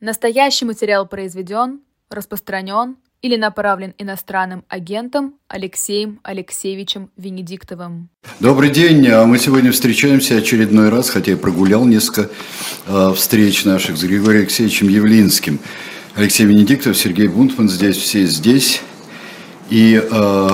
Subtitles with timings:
[0.00, 8.08] Настоящий материал произведен, распространен или направлен иностранным агентом Алексеем Алексеевичем Венедиктовым.
[8.40, 9.06] Добрый день.
[9.08, 12.30] А Мы сегодня встречаемся очередной раз, хотя я прогулял несколько
[12.86, 15.60] э, встреч наших с Григорием Алексеевичем Явлинским.
[16.14, 18.80] Алексей Венедиктов, Сергей Бунтман здесь, все здесь.
[19.68, 20.48] И э,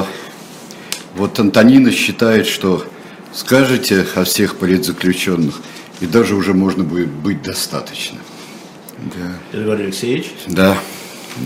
[1.14, 2.84] вот Антонина считает, что
[3.32, 5.60] скажете о всех политзаключенных,
[6.00, 8.18] и даже уже можно будет быть достаточно.
[8.98, 9.38] Да.
[9.52, 10.32] Григорий Алексеевич?
[10.46, 10.76] Да.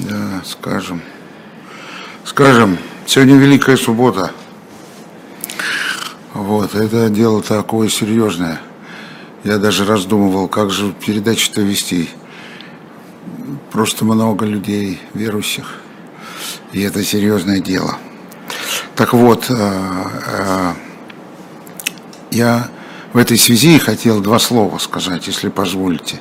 [0.08, 1.02] Да, скажем.
[2.24, 4.30] Скажем, сегодня Великая Суббота.
[6.32, 8.60] Вот, это дело такое серьезное.
[9.42, 12.08] Я даже раздумывал, как же передачу-то вести.
[13.72, 15.80] Просто много людей верующих.
[16.72, 17.96] И это серьезное дело.
[18.94, 19.54] Так вот, э,
[20.26, 20.72] э,
[22.30, 22.68] я
[23.12, 26.20] в этой связи хотел два слова сказать, если позволите.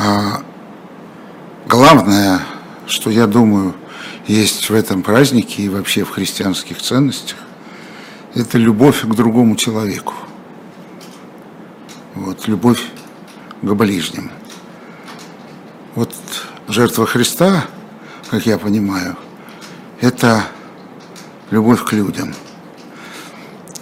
[0.00, 0.44] А,
[1.66, 2.40] главное,
[2.86, 3.74] что я думаю,
[4.28, 7.36] есть в этом празднике и вообще в христианских ценностях,
[8.36, 10.14] это любовь к другому человеку.
[12.14, 12.80] Вот, любовь
[13.60, 14.30] к ближнему.
[15.96, 16.14] Вот
[16.68, 17.64] жертва Христа,
[18.30, 19.16] как я понимаю,
[20.00, 20.44] это
[21.50, 22.34] любовь к людям.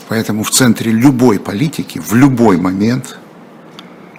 [0.08, 3.18] Поэтому в центре любой политики, в любой момент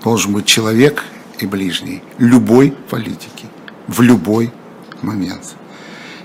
[0.03, 1.03] должен быть человек–
[1.39, 3.45] и ближний, любой политики,
[3.87, 4.51] в любой
[5.01, 5.55] момент.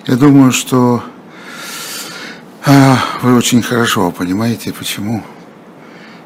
[0.07, 1.03] Я думаю, что
[2.65, 5.23] а, вы очень хорошо понимаете, почему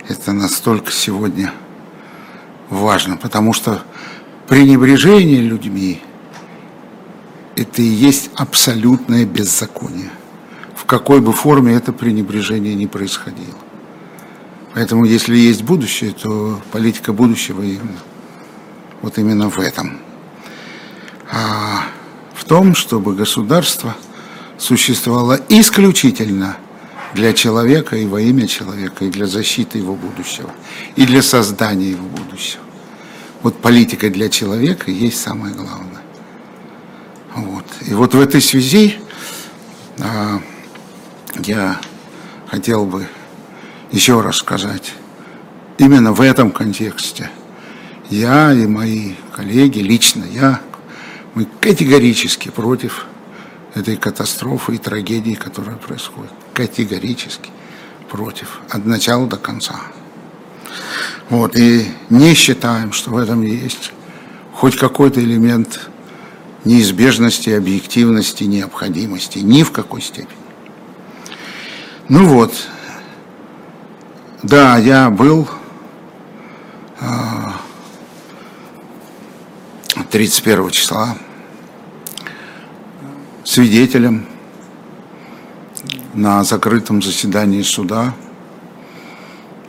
[0.08, 1.52] это настолько сегодня
[2.70, 3.82] важно, потому что
[4.48, 6.00] пренебрежение людьми–
[7.56, 10.10] это и есть абсолютное беззаконие,
[10.74, 13.58] в какой бы форме это пренебрежение ни происходило.
[14.74, 17.98] Поэтому, если есть будущее, то политика будущего именно–
[19.02, 19.98] вот именно в этом.
[21.30, 21.86] А
[22.34, 23.96] в том, чтобы государство
[24.58, 26.56] существовало исключительно
[27.14, 30.50] для человека и во имя человека, и для защиты его будущего,
[30.96, 32.62] и для создания его будущего.
[33.42, 36.02] Вот политика для человека есть самое главное.
[37.34, 37.64] Вот.
[37.86, 38.96] И вот в этой связи
[39.98, 40.40] а,
[41.38, 41.80] я
[42.48, 43.06] хотел бы
[43.92, 44.92] еще раз сказать,
[45.78, 47.30] именно в этом контексте–
[48.10, 50.60] я и мои коллеги, лично я,
[51.34, 53.06] мы категорически против
[53.74, 56.30] этой катастрофы и трагедии, которая происходит.
[56.54, 57.50] Категорически
[58.10, 58.60] против.
[58.70, 59.80] От начала до конца.
[61.28, 63.92] Вот, и не считаем, что в этом есть
[64.54, 65.90] хоть какой-то элемент
[66.64, 69.38] неизбежности, объективности, необходимости.
[69.38, 70.38] Ни в какой степени.
[72.08, 72.52] Ну вот,
[74.42, 75.48] да, я был
[80.04, 81.16] 31 числа
[83.44, 84.26] свидетелем
[86.12, 88.14] на закрытом заседании суда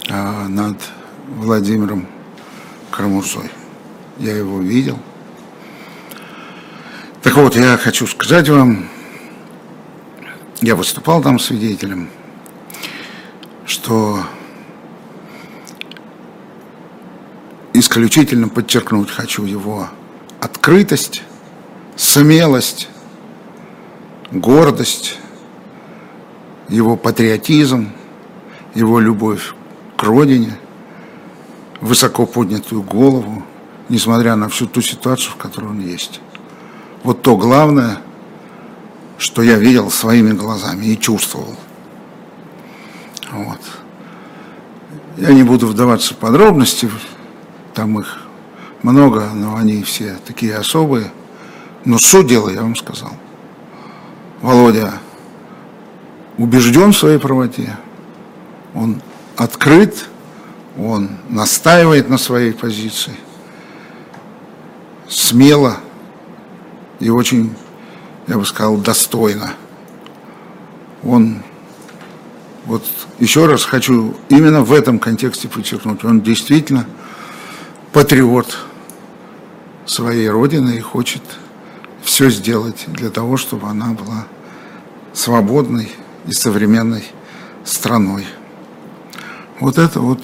[0.10, 0.78] а, над
[1.28, 2.08] Владимиром
[2.92, 3.50] Карамурзой.
[4.18, 5.00] Я его видел.
[7.22, 8.90] Так вот, я хочу сказать вам,
[10.62, 12.10] я выступал там свидетелем,
[13.66, 14.24] что
[17.74, 19.90] исключительно подчеркнуть хочу его
[20.40, 21.24] открытость,
[21.96, 22.90] смелость,
[24.32, 25.18] гордость,
[26.70, 27.92] его патриотизм,
[28.76, 29.54] его любовь
[29.96, 30.58] к родине,
[31.82, 33.44] высоко поднятую голову,
[33.90, 36.20] несмотря на всю ту ситуацию, в которой он есть.
[37.04, 38.00] Вот то главное,
[39.18, 41.56] что я видел своими глазами и чувствовал.
[43.32, 43.60] Вот.
[45.18, 46.90] Я не буду вдаваться в подробности,
[47.74, 48.27] там их
[48.92, 51.12] много, но они все такие особые.
[51.86, 53.12] Но суть дела я вам сказал.
[54.42, 54.94] Володя
[56.38, 57.76] убежден в своей правоте,
[58.74, 59.02] он
[59.36, 60.06] открыт,
[60.78, 63.16] он настаивает на своей позиции,
[65.10, 65.78] смело
[67.00, 67.56] и очень,
[68.28, 69.54] я бы сказал, достойно.
[71.04, 71.42] Он,
[72.66, 72.84] вот
[73.20, 76.86] еще раз хочу именно в этом контексте подчеркнуть, он действительно
[77.92, 78.67] патриот
[79.88, 81.24] своей родины и хочет
[82.04, 84.28] все сделать для того, чтобы она была
[85.14, 85.90] свободной
[86.28, 87.04] и современной
[87.64, 88.26] страной.
[89.60, 90.22] Вот это вот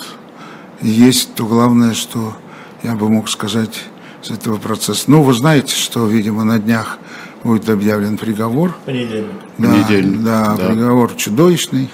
[0.81, 2.35] и есть то главное, что
[2.83, 3.83] я бы мог сказать
[4.21, 5.05] с этого процесса.
[5.07, 6.99] Ну, вы знаете, что, видимо, на днях
[7.43, 8.75] будет объявлен приговор.
[8.85, 9.31] Понедельник.
[9.57, 10.23] Да, Понедельник.
[10.23, 11.89] Да, да, приговор чудовищный,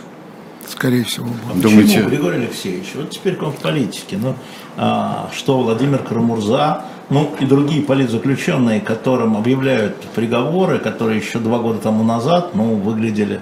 [0.67, 1.27] скорее всего.
[1.27, 1.39] Будет.
[1.49, 1.93] А Думаете...
[1.93, 2.91] Почему, Григорий Алексеевич?
[2.95, 4.17] Вот теперь к вам в политике.
[4.21, 4.35] Ну,
[4.75, 11.79] а, что Владимир Карамурза Ну и другие политзаключенные, которым объявляют приговоры, которые еще два года
[11.79, 13.41] тому назад ну, выглядели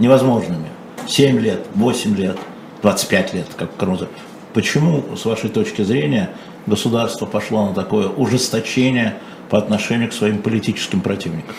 [0.00, 0.68] невозможными.
[1.06, 2.38] 7 лет, 8 лет,
[2.82, 4.08] 25 лет, как Круза.
[4.52, 6.30] Почему, с вашей точки зрения,
[6.66, 9.18] государство пошло на такое ужесточение
[9.48, 11.54] по отношению к своим политическим противникам?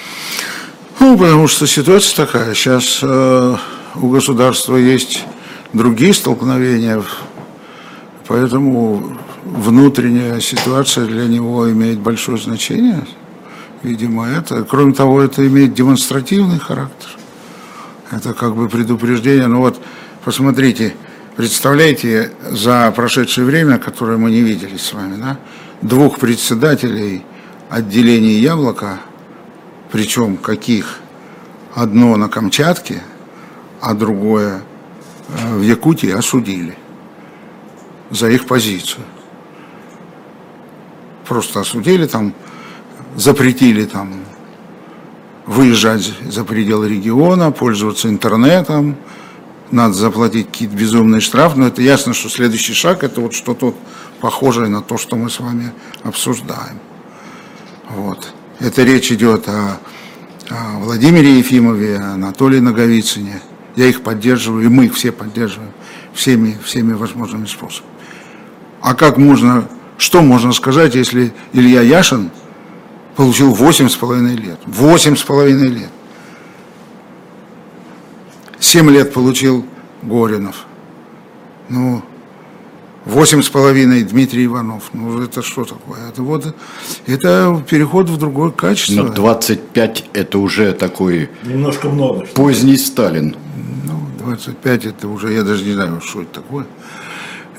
[1.00, 2.54] Ну, потому что ситуация такая.
[2.54, 3.56] Сейчас э,
[3.96, 5.24] у государства есть
[5.74, 7.02] другие столкновения,
[8.28, 13.06] поэтому внутренняя ситуация для него имеет большое значение.
[13.84, 14.64] Видимо, это.
[14.64, 17.10] Кроме того, это имеет демонстративный характер.
[18.12, 19.48] Это как бы предупреждение.
[19.48, 19.80] Ну вот,
[20.24, 20.96] посмотрите,
[21.36, 25.38] представляете, за прошедшее время, которое мы не видели с вами, да,
[25.82, 27.24] двух председателей
[27.70, 29.00] отделений «Яблоко»,
[29.92, 31.00] причем каких?
[31.74, 33.04] Одно на Камчатке,
[33.82, 34.62] а другое
[35.28, 36.78] э, в Якутии осудили
[38.12, 39.04] за их позицию.
[41.28, 42.34] Просто осудили там,
[43.16, 44.14] запретили там
[45.46, 48.98] выезжать за пределы региона, пользоваться интернетом,
[49.72, 53.76] надо заплатить какие-то безумные штрафы, но это ясно, что следующий шаг это вот что-то
[54.22, 55.72] похожее на то, что мы с вами
[56.04, 56.80] обсуждаем.
[57.90, 58.32] Вот.
[58.60, 59.80] Это речь идет о,
[60.50, 63.42] о Владимире Ефимове, Анатолии Наговицыне.
[63.76, 65.72] Я их поддерживаю, и мы их все поддерживаем
[66.14, 67.92] всеми, всеми возможными способами.
[68.82, 69.68] А как можно,
[69.98, 72.32] что можно сказать, если Илья Яшин
[73.16, 74.60] получил 8,5 лет?
[74.66, 75.90] 8,5 лет.
[78.60, 79.66] 7 лет получил
[80.02, 80.66] Горинов.
[81.70, 82.04] Ну,
[83.06, 84.90] Восемь с половиной Дмитрий Иванов.
[84.94, 86.10] Ну, это что такое?
[86.10, 86.56] Это вот
[87.06, 89.04] это переход в другое качество.
[89.04, 91.30] Но 25 это уже такой...
[91.44, 92.26] Немножко много.
[92.34, 93.36] Поздний Сталин.
[93.86, 96.66] Ну, 25 это уже, я даже не знаю, что это такое.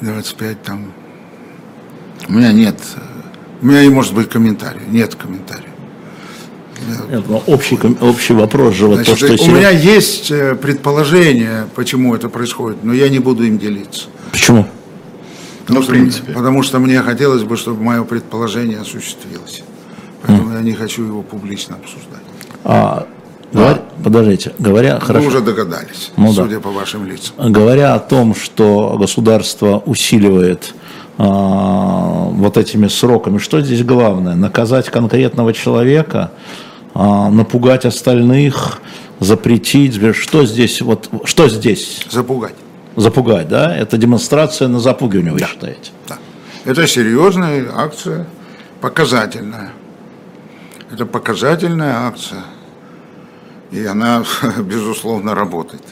[0.00, 0.92] 25 там...
[2.28, 2.78] У меня нет...
[3.62, 4.82] У меня и может быть комментарий.
[4.88, 5.70] Нет комментариев.
[7.10, 9.50] Нет, но общий, общий вопрос же, вот Значит, то, что...
[9.50, 14.06] У меня есть э, предположение, почему это происходит, но я не буду им делиться.
[14.30, 14.66] Почему?
[15.66, 16.32] Потому, ну, в принципе.
[16.32, 19.64] потому что мне хотелось бы, чтобы мое предположение осуществилось.
[20.22, 20.56] Поэтому mm.
[20.56, 22.22] я не хочу его публично обсуждать.
[22.62, 23.06] А,
[23.52, 23.82] говор...
[24.04, 24.96] Подождите, говоря...
[24.96, 25.26] Вы хорошо.
[25.26, 26.60] уже догадались, ну, судя да.
[26.60, 27.34] по вашим лицам.
[27.52, 30.74] Говоря о том, что государство усиливает
[31.18, 34.34] вот этими сроками, что здесь главное?
[34.34, 36.32] Наказать конкретного человека,
[36.94, 38.80] а, напугать остальных,
[39.20, 39.98] запретить?
[40.14, 40.80] Что здесь?
[40.82, 42.06] Вот, что здесь?
[42.10, 42.54] Запугать.
[42.96, 43.76] Запугать, да?
[43.76, 45.46] Это демонстрация на запугивание, вы да.
[45.46, 45.90] считаете?
[46.08, 46.18] Да.
[46.64, 48.26] Это серьезная акция,
[48.80, 49.72] показательная.
[50.90, 52.44] Это показательная акция.
[53.70, 54.24] И она,
[54.58, 55.82] безусловно, работает.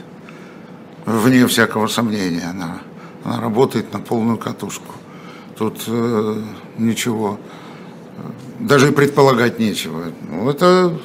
[1.05, 2.49] Вне всякого сомнения.
[2.49, 2.79] Она,
[3.25, 4.95] она работает на полную катушку.
[5.57, 6.43] Тут э,
[6.79, 7.39] ничего,
[8.59, 10.05] даже и предполагать нечего.
[10.29, 10.99] Ну, это,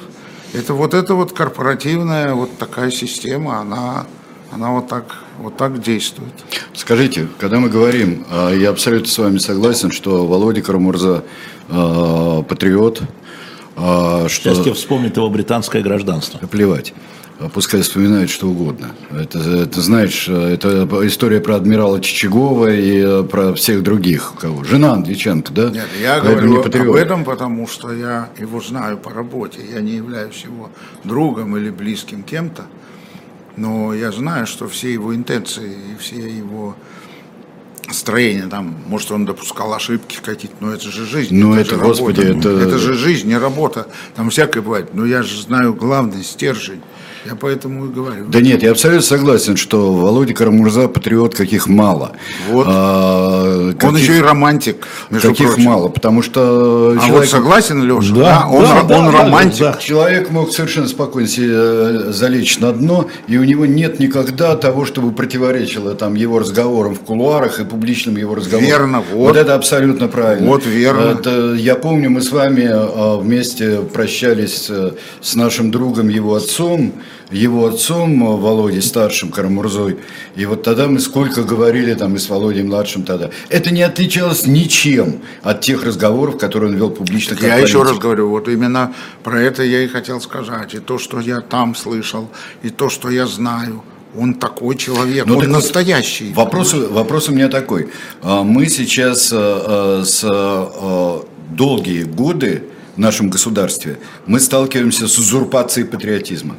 [0.52, 4.06] это вот эта вот корпоративная вот такая система, она
[4.52, 5.04] она вот так,
[5.38, 6.32] вот так действует.
[6.74, 11.24] Скажите, когда мы говорим, а, я абсолютно с вами согласен, что Володя Карамурза
[11.68, 13.02] э, патриот,
[13.76, 14.28] э, что...
[14.28, 16.38] Сейчас тебе вспомнит его британское гражданство.
[16.48, 16.92] Плевать.
[17.54, 18.90] Пускай вспоминают что угодно.
[19.10, 24.34] Это, это знаешь, это история про адмирала Чичагова и про всех других.
[24.38, 24.62] Кого?
[24.64, 25.70] Жена Андриченко, да?
[25.70, 29.60] Нет, я говорю об этом, потому что я его знаю по работе.
[29.72, 30.70] Я не являюсь его
[31.04, 32.66] другом или близким кем-то
[33.60, 36.74] но я знаю, что все его интенции и все его
[37.90, 41.36] строения, там, может, он допускал ошибки какие-то, но это же жизнь.
[41.36, 42.48] Ну, это, это господи, это...
[42.48, 43.88] Это же жизнь, не работа.
[44.14, 44.94] Там всякое бывает.
[44.94, 46.80] Но я же знаю главный стержень.
[47.26, 48.26] Я поэтому и говорю.
[48.28, 52.12] Да нет, я абсолютно согласен, что Володя Карамурза патриот каких мало.
[52.48, 52.66] Вот.
[52.66, 54.86] А, каких, Он еще и романтик.
[55.10, 55.64] Каких прочим.
[55.64, 56.94] мало, потому что.
[56.96, 57.12] А человек...
[57.12, 58.14] вот согласен, Леша?
[58.14, 59.60] Да, да он, да, он да, романтик.
[59.60, 59.78] Да, да.
[59.78, 64.86] Человек мог совершенно спокойно себе э, залечь на дно, и у него нет никогда того,
[64.86, 68.66] чтобы противоречило там его разговорам в кулуарах и публичным его разговорам.
[68.66, 69.28] Верно, вот.
[69.28, 70.48] Вот это абсолютно правильно.
[70.48, 71.18] Вот верно.
[71.18, 76.94] Это, я помню, мы с вами э, вместе прощались э, с нашим другом, его отцом
[77.30, 79.98] его отцом э, Володей старшим Карамурзой.
[80.36, 83.30] И вот тогда мы сколько говорили там и с Володей младшим тогда.
[83.48, 87.34] Это не отличалось ничем от тех разговоров, которые он вел публично.
[87.34, 87.68] Я политик.
[87.68, 90.74] еще раз говорю, вот именно про это я и хотел сказать.
[90.74, 92.28] И то, что я там слышал,
[92.62, 93.82] и то, что я знаю.
[94.18, 96.32] Он такой человек, ну, он так настоящий.
[96.32, 97.90] Вопрос, вопрос у меня такой.
[98.22, 101.20] А, мы сейчас э, с э,
[101.50, 102.64] долгие годы
[102.96, 106.56] в нашем государстве мы сталкиваемся с узурпацией патриотизма.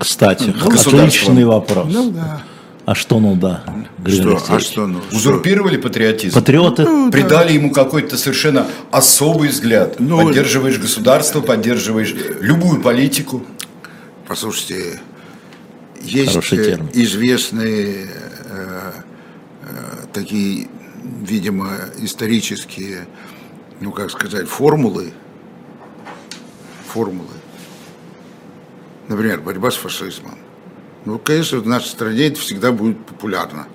[0.00, 1.86] Кстати, ну, отличный вопрос.
[1.90, 2.42] Ну, да.
[2.86, 3.62] А что ну да?
[4.06, 5.00] Что, а что ну?
[5.12, 6.34] Узурпировали патриотизм?
[6.34, 6.84] Патриоты?
[6.84, 7.54] Ну, Придали да.
[7.54, 10.00] ему какой-то совершенно особый взгляд.
[10.00, 13.44] Ну, поддерживаешь государство, поддерживаешь любую политику.
[14.26, 15.00] Послушайте,
[16.00, 18.08] есть э, известные
[18.46, 18.92] э,
[19.62, 20.68] э, такие,
[21.20, 23.06] видимо, исторические,
[23.80, 25.12] ну как сказать, формулы,
[26.86, 27.39] формулы.
[29.10, 30.38] Например, борьба с фашизмом.
[31.04, 33.66] Ну, конечно, в нашей стране это всегда будет популярно.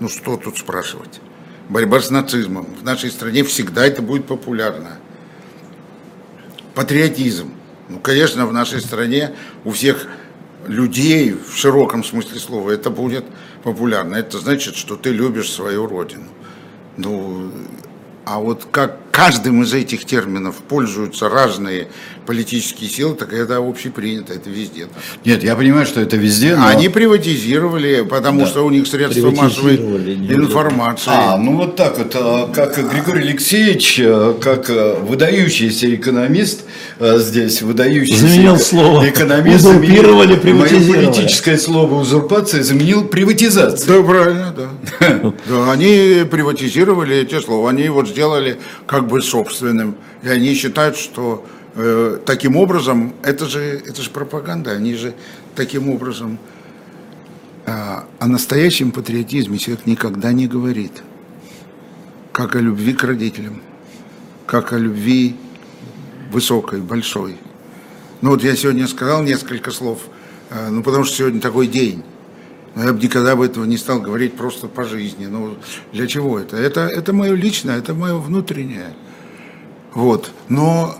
[0.00, 1.20] Ну, что тут спрашивать?
[1.68, 2.64] Борьба с нацизмом.
[2.80, 4.96] В нашей стране всегда это будет популярно.
[6.74, 7.52] Патриотизм.
[7.90, 9.34] Ну, конечно, в нашей стране
[9.66, 10.06] у всех
[10.66, 13.26] людей в широком смысле слова это будет
[13.64, 14.16] популярно.
[14.16, 16.28] Это значит, что ты любишь свою родину.
[16.96, 17.52] Ну,
[18.24, 21.88] а вот как каждым из этих терминов пользуются разные
[22.24, 24.82] политические силы, так это общепринято, это везде.
[24.82, 25.02] Так.
[25.24, 26.68] Нет, я понимаю, что это везде, но...
[26.68, 28.46] Они приватизировали, потому да.
[28.46, 31.10] что у них средства массовой информации.
[31.10, 36.64] А, ну вот так вот, а, как Григорий Алексеевич, а, как а, выдающийся экономист,
[37.00, 39.08] здесь выдающийся заменил слово.
[39.08, 41.06] экономист, узурпировали, приватизировали.
[41.06, 43.88] Мое политическое слово узурпация заменил приватизация.
[43.88, 45.32] Да, правильно, да.
[45.48, 45.72] да.
[45.72, 51.44] Они приватизировали эти слова, они вот сделали как бы собственным, и они считают, что
[51.80, 55.14] Э, таким образом, это же, это же пропаганда, они же
[55.54, 56.40] таким образом
[57.66, 60.92] а, о настоящем патриотизме человек никогда не говорит,
[62.32, 63.62] как о любви к родителям,
[64.44, 65.36] как о любви
[66.32, 67.36] высокой, большой.
[68.22, 70.00] Ну вот я сегодня сказал несколько слов,
[70.50, 72.02] э, ну потому что сегодня такой день.
[72.78, 75.26] Я бы никогда бы этого не стал говорить просто по жизни.
[75.26, 75.56] Ну
[75.92, 76.56] для чего это?
[76.56, 78.94] Это, это мое личное, это мое внутреннее.
[79.94, 80.30] Вот.
[80.48, 80.94] Но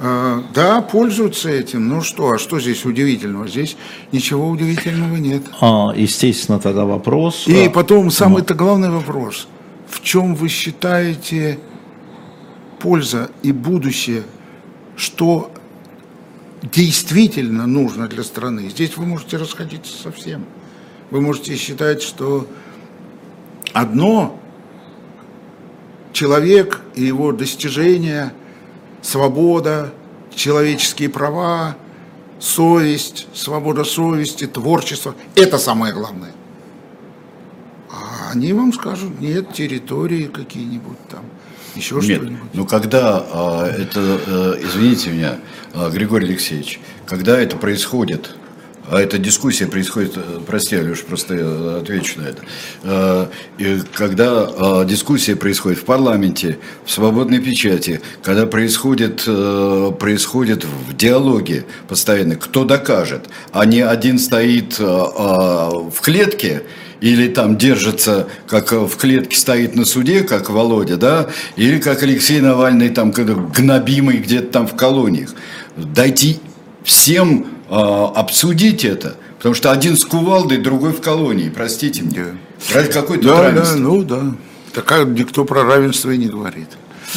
[0.00, 1.88] а, да, пользуются этим.
[1.88, 3.46] Ну что, а что здесь удивительного?
[3.46, 3.76] Здесь
[4.10, 5.42] ничего удивительного нет.
[5.60, 7.46] А, естественно, тогда вопрос.
[7.46, 9.46] И потом самый-то главный вопрос.
[9.88, 11.60] В чем вы считаете
[12.80, 14.24] польза и будущее,
[14.96, 15.52] что
[16.62, 18.68] действительно нужно для страны?
[18.68, 20.44] Здесь вы можете расходиться совсем.
[21.10, 22.46] Вы можете считать, что
[23.72, 24.38] одно
[26.12, 28.32] человек и его достижения–
[29.04, 29.92] свобода,
[30.34, 31.76] человеческие права,
[32.40, 35.14] совесть, свобода совести, творчество.
[35.36, 36.32] Это самое главное.
[37.90, 41.24] А они вам скажут, нет, территории какие-нибудь там,
[41.76, 42.38] еще что-нибудь.
[42.54, 45.38] Ну, когда а, это, а, извините меня,
[45.74, 48.36] а, Григорий Алексеевич, когда это происходит,
[48.86, 52.42] а эта дискуссия происходит, э, прости, Алеш, просто я отвечу на это.
[52.82, 53.26] Э,
[53.94, 59.24] когда э, дискуссия происходит в парламенте, в свободной печати, когда происходит,
[59.98, 66.62] происходит в диалоге постоянно, кто докажет, а не один стоит в клетке,
[67.00, 72.40] или там держится, как в клетке стоит на суде, как Володя, да, или как Алексей
[72.40, 75.34] Навальный там гнобимый где-то там в колониях.
[75.76, 76.38] Дайте
[76.82, 82.26] всем обсудить это, потому что один с кувалдой, другой в колонии, простите мне.
[82.72, 83.76] Ради какой то да, равенство?
[83.76, 84.22] Да, ну да.
[84.72, 86.68] Такая никто про равенство и не говорит.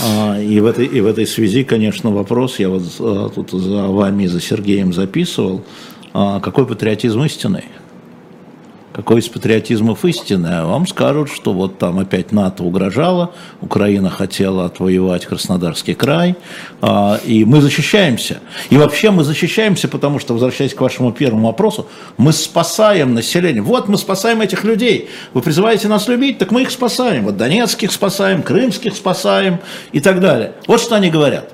[0.02, 3.88] А, и, в этой, и в этой связи, конечно, вопрос, я вот а, тут за
[3.88, 5.64] вами и за Сергеем записывал,
[6.14, 7.66] а, какой патриотизм истинный?
[8.98, 15.28] Какой из патриотизмов истинный, вам скажут, что вот там опять НАТО угрожало, Украина хотела отвоевать
[15.28, 16.36] Краснодарский край,
[16.82, 18.40] а, и мы защищаемся.
[18.72, 21.86] И вообще мы защищаемся, потому что, возвращаясь к вашему первому вопросу,
[22.18, 23.62] мы спасаем население.
[23.62, 25.10] Вот мы спасаем этих людей.
[25.36, 27.26] Вы призываете нас любить, так мы их спасаем.
[27.26, 29.60] Вот донецких спасаем, крымских спасаем
[29.92, 30.54] и так далее.
[30.66, 31.54] Вот что они говорят.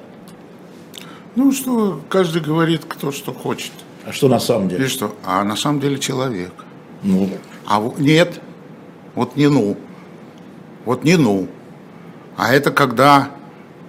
[1.36, 3.74] Ну что, каждый говорит, кто что хочет.
[4.06, 4.86] А что на самом деле?
[4.86, 5.14] И что?
[5.26, 6.54] А на самом деле человек.
[7.04, 7.30] Ну.
[7.66, 8.40] А нет,
[9.16, 9.78] вот не ну.
[10.86, 11.48] Вот не ну.
[12.36, 13.30] А это когда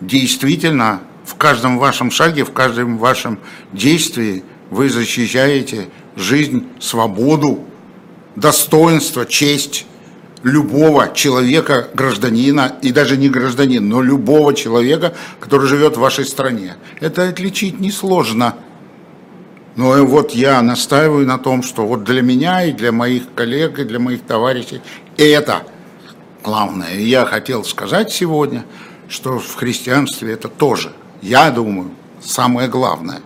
[0.01, 3.39] действительно в каждом вашем шаге, в каждом вашем
[3.73, 7.65] действии вы защищаете жизнь, свободу,
[8.37, 9.87] достоинство, честь
[10.43, 16.77] любого человека, гражданина, и даже не гражданина, но любого человека, который живет в вашей стране.
[17.01, 18.55] Это отличить несложно.
[19.77, 23.85] Но вот я настаиваю на том, что вот для меня и для моих коллег, и
[23.85, 24.81] для моих товарищей
[25.17, 25.63] это
[26.45, 26.95] главное.
[26.95, 28.65] И я хотел сказать сегодня,
[29.09, 31.91] что в христианстве это тоже, я думаю,
[32.23, 33.21] самое главное.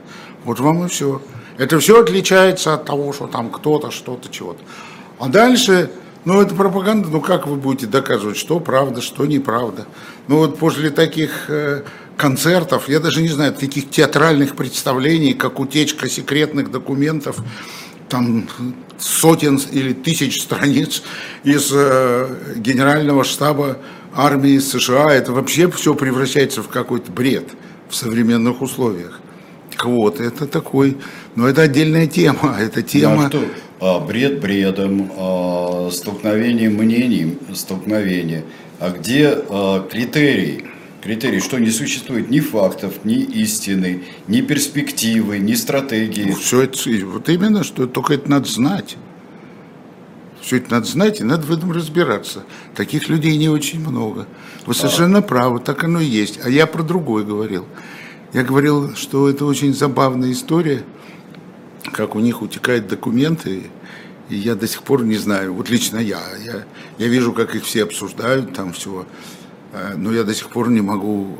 [0.44, 1.20] Вот вам и все.
[1.58, 4.60] Это все отличается от того, что там кто-то, что-то, чего-то.
[5.18, 5.90] А дальше,
[6.24, 9.86] ну это пропаганда, ну как вы будете доказывать, что правда, что неправда.
[10.28, 11.82] Ну вот после таких э,
[12.18, 17.38] концертов, я даже не знаю, таких театральных представлений, как утечка секретных документов,
[18.08, 18.48] там
[18.98, 21.02] сотен или тысяч страниц
[21.44, 23.78] из э, генерального штаба
[24.14, 25.12] армии США.
[25.12, 27.50] Это вообще все превращается в какой-то бред
[27.88, 29.20] в современных условиях.
[29.84, 30.96] Вот, это такой,
[31.36, 32.56] но это отдельная тема.
[32.60, 33.14] Это тема...
[33.14, 33.44] Ну, а что?
[33.80, 38.42] А, бред бредом, а, столкновение мнений, столкновение.
[38.80, 39.86] А где а,
[41.02, 46.30] Критерии, что не существует ни фактов, ни истины, ни перспективы, ни стратегии.
[46.30, 48.96] Ну, все это, вот именно, что только это надо знать.
[50.40, 52.44] Все это надо знать и надо в этом разбираться.
[52.74, 54.26] Таких людей не очень много.
[54.66, 56.40] Вы совершенно правы, так оно и есть.
[56.44, 57.66] А я про другое говорил.
[58.32, 60.82] Я говорил, что это очень забавная история,
[61.92, 63.70] как у них утекают документы,
[64.28, 66.64] и я до сих пор не знаю, вот лично я, я,
[66.98, 69.37] я вижу, как их все обсуждают, там все, э,
[69.96, 71.38] но я до сих пор не могу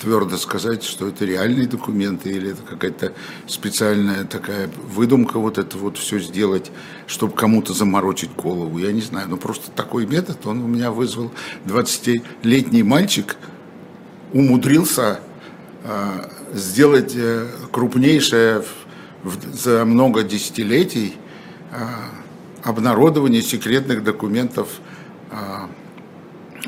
[0.00, 3.12] твердо сказать, что это реальные документы или это какая-то
[3.46, 6.72] специальная такая выдумка вот это вот все сделать,
[7.06, 8.78] чтобы кому-то заморочить голову.
[8.78, 11.30] Я не знаю, но просто такой метод, он у меня вызвал
[11.66, 13.36] 20-летний мальчик,
[14.32, 15.20] умудрился
[15.84, 18.64] э, сделать э, крупнейшее
[19.52, 21.16] за много десятилетий
[21.72, 21.76] э,
[22.62, 24.68] обнародование секретных документов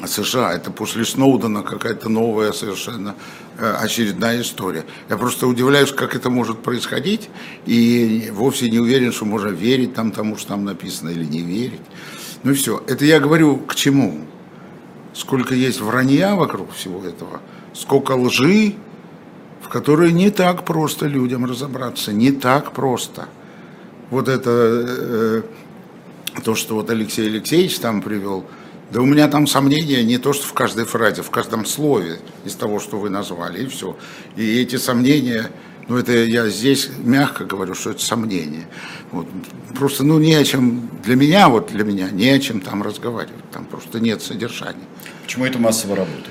[0.07, 0.55] США.
[0.55, 3.15] Это после Сноудена какая-то новая совершенно
[3.59, 4.85] э, очередная история.
[5.09, 7.29] Я просто удивляюсь, как это может происходить,
[7.67, 11.81] и вовсе не уверен, что можно верить там тому, что там написано, или не верить.
[12.43, 12.83] Ну и все.
[12.87, 14.21] Это я говорю к чему?
[15.15, 17.41] Сколько есть вранья вокруг всего этого,
[17.75, 18.75] сколько лжи,
[19.61, 23.29] в которой не так просто людям разобраться, не так просто.
[24.11, 25.43] Вот это, э,
[26.45, 28.47] то, что вот Алексей Алексеевич там привел–
[28.93, 32.55] да у меня там сомнения не то, что в каждой фразе, в каждом слове из
[32.55, 33.97] того, что вы назвали, и все.
[34.37, 35.51] И эти сомнения,
[35.89, 38.67] ну это я здесь мягко говорю, что это сомнения.
[39.11, 39.27] Вот.
[39.79, 43.51] Просто, ну не о чем, для меня, вот для меня, не о чем там разговаривать,
[43.51, 44.85] там просто нет содержания.
[45.25, 46.27] Почему это массово работает?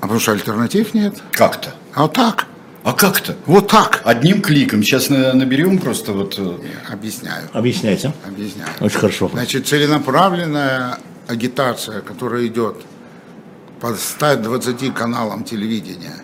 [0.00, 1.14] А потому что альтернатив нет.
[1.32, 1.74] Как-то?
[1.92, 2.46] А так.
[2.84, 3.36] А как-то?
[3.44, 4.00] Вот так.
[4.04, 4.82] Одним кликом.
[4.82, 6.38] Сейчас наберем просто вот...
[6.38, 6.56] Э,
[6.90, 7.50] Объясняю.
[7.52, 8.14] Объясняйте.
[8.26, 8.70] Объясняю.
[8.80, 9.28] Очень хорошо.
[9.30, 12.76] Значит, целенаправленная агитация, которая идет
[13.80, 16.16] по 120 каналам телевидения,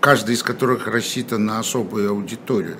[0.00, 2.78] каждый из которых рассчитан на особую аудиторию,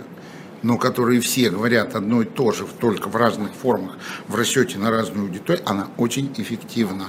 [0.62, 4.90] но которые все говорят одно и то же, только в разных формах, в расчете на
[4.90, 7.06] разную аудиторию, она очень эффективна.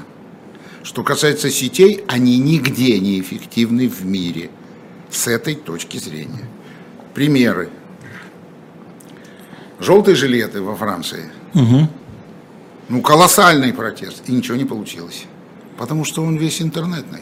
[0.83, 4.49] Что касается сетей, они нигде не эффективны в мире
[5.11, 6.47] с этой точки зрения.
[7.13, 7.69] Примеры.
[9.79, 11.31] Желтые жилеты во Франции.
[11.53, 11.89] Угу.
[12.89, 15.25] Ну, колоссальный протест, и ничего не получилось.
[15.77, 17.21] Потому что он весь интернетный.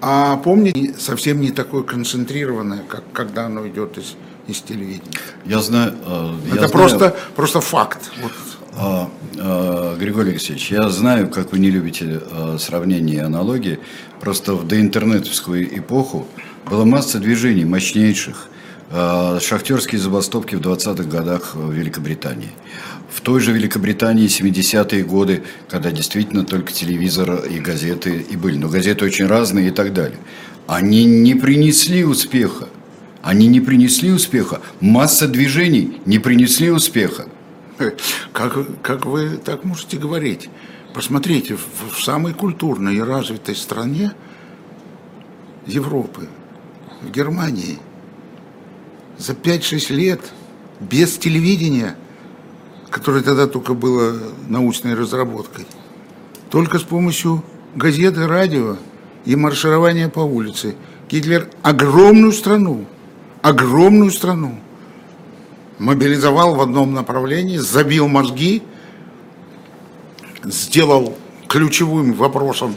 [0.00, 4.14] А помните, совсем не такое концентрированное, как когда оно идет из,
[4.46, 5.18] из телевидения.
[5.44, 5.94] Я знаю.
[6.06, 8.10] Э, я Это знаю, просто, просто факт.
[8.22, 8.32] Вот.
[8.76, 13.80] А, а, Григорий Алексеевич, я знаю, как вы не любите а, сравнения и аналогии.
[14.20, 16.26] Просто в доинтернетовскую эпоху
[16.64, 18.46] была масса движений мощнейших.
[18.92, 22.52] А, шахтерские забастовки в 20-х годах в Великобритании
[23.10, 28.56] в той же Великобритании 70-е годы, когда действительно только телевизор и газеты и были.
[28.56, 30.18] Но газеты очень разные и так далее.
[30.66, 32.68] Они не принесли успеха.
[33.22, 34.62] Они не принесли успеха.
[34.80, 37.26] Масса движений не принесли успеха.
[38.32, 40.48] Как, как вы так можете говорить?
[40.94, 44.12] Посмотрите, в, в самой культурной и развитой стране
[45.66, 46.28] Европы,
[47.02, 47.78] в Германии,
[49.18, 50.20] за 5-6 лет
[50.80, 51.96] без телевидения–
[52.90, 55.66] которое тогда только было научной разработкой,
[56.50, 58.76] только с помощью газеты, радио
[59.24, 60.74] и марширования по улице.
[61.08, 62.84] Гитлер огромную страну,
[63.42, 64.58] огромную страну
[65.78, 68.62] мобилизовал в одном направлении, забил мозги,
[70.44, 71.16] сделал
[71.48, 72.76] ключевым вопросом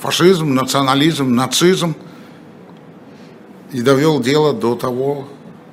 [0.00, 1.94] фашизм, национализм, нацизм
[3.72, 5.28] и довел дело до того,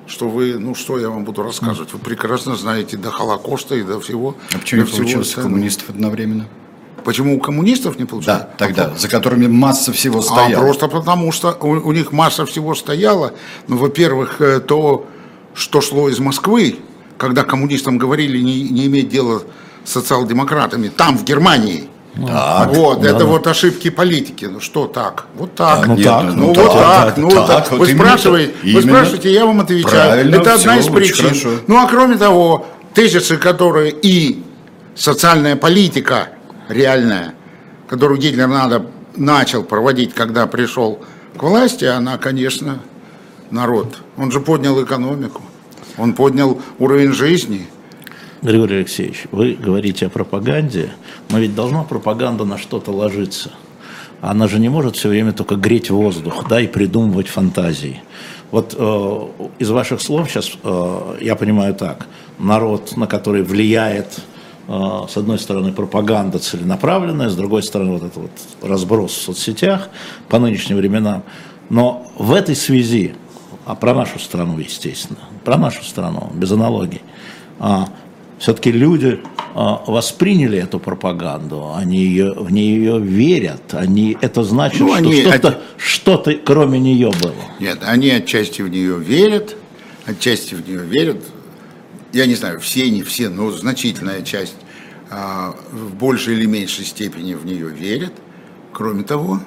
[0.07, 3.99] что вы, ну что я вам буду рассказывать, вы прекрасно знаете до Холокоста и до
[3.99, 4.35] всего.
[4.53, 6.47] А почему не получилось у коммунистов одновременно?
[7.03, 8.39] Почему у коммунистов не получилось?
[8.39, 10.63] Да, тогда, а, за которыми масса всего стояла.
[10.63, 13.33] А просто потому, что у, у них масса всего стояла.
[13.67, 15.05] Ну, во-первых, э, то,
[15.53, 16.77] что шло из Москвы,
[17.17, 19.43] когда коммунистам говорили не, не иметь дела
[19.83, 23.25] с социал-демократами, там, в Германии– так, вот, да, это да.
[23.25, 24.45] вот ошибки политики.
[24.45, 25.25] Ну что так?
[25.36, 25.86] Вот так.
[25.88, 27.47] Ну, Нет, так, ну, ну вот так, так, ну так.
[27.47, 27.71] так.
[27.71, 29.91] Вы вот спрашиваете, именно, вы спрашиваете, я вам отвечаю.
[29.91, 31.28] Правильно, это одна из причин.
[31.28, 31.49] Хорошо.
[31.67, 34.43] Ну а кроме того, тезисы, которые и
[34.95, 36.30] социальная политика
[36.69, 37.34] реальная,
[37.88, 40.99] которую Гитлер надо начал проводить, когда пришел
[41.38, 42.80] к власти, она, конечно,
[43.51, 43.97] народ.
[44.17, 45.41] Он же поднял экономику.
[45.97, 47.67] Он поднял уровень жизни.
[48.45, 50.91] Григорий Алексеевич, вы говорите о пропаганде,
[51.29, 53.51] но ведь должна пропаганда на что-то ложиться.
[54.21, 58.03] Она же не может все время только греть воздух, да, и придумывать фантазии.
[58.51, 59.27] Вот э,
[59.58, 64.19] из ваших слов сейчас э, я понимаю так: народ, на который влияет
[64.67, 68.31] э, с одной стороны пропаганда целенаправленная, с другой стороны вот этот вот
[68.62, 69.89] разброс в соцсетях
[70.29, 71.23] по нынешним временам.
[71.69, 73.15] Но в этой связи,
[73.65, 77.01] а про нашу страну, естественно, про нашу страну, без аналогий,
[77.60, 77.89] а,
[78.39, 79.21] все-таки люди
[79.54, 85.48] а, восприняли эту пропаганду, они ее, в нее верят, они, это значит, Ну, что что-то,
[85.50, 87.34] от- что-то кроме нее было.
[87.60, 89.56] Нет, они отчасти в нее верят,
[90.06, 91.24] отчасти в нее верят.
[92.13, 94.56] Я не знаю, все, не все, но значительная часть
[95.10, 98.13] а, в большей или меньшей степени в нее верят.
[98.74, 99.39] Кроме того,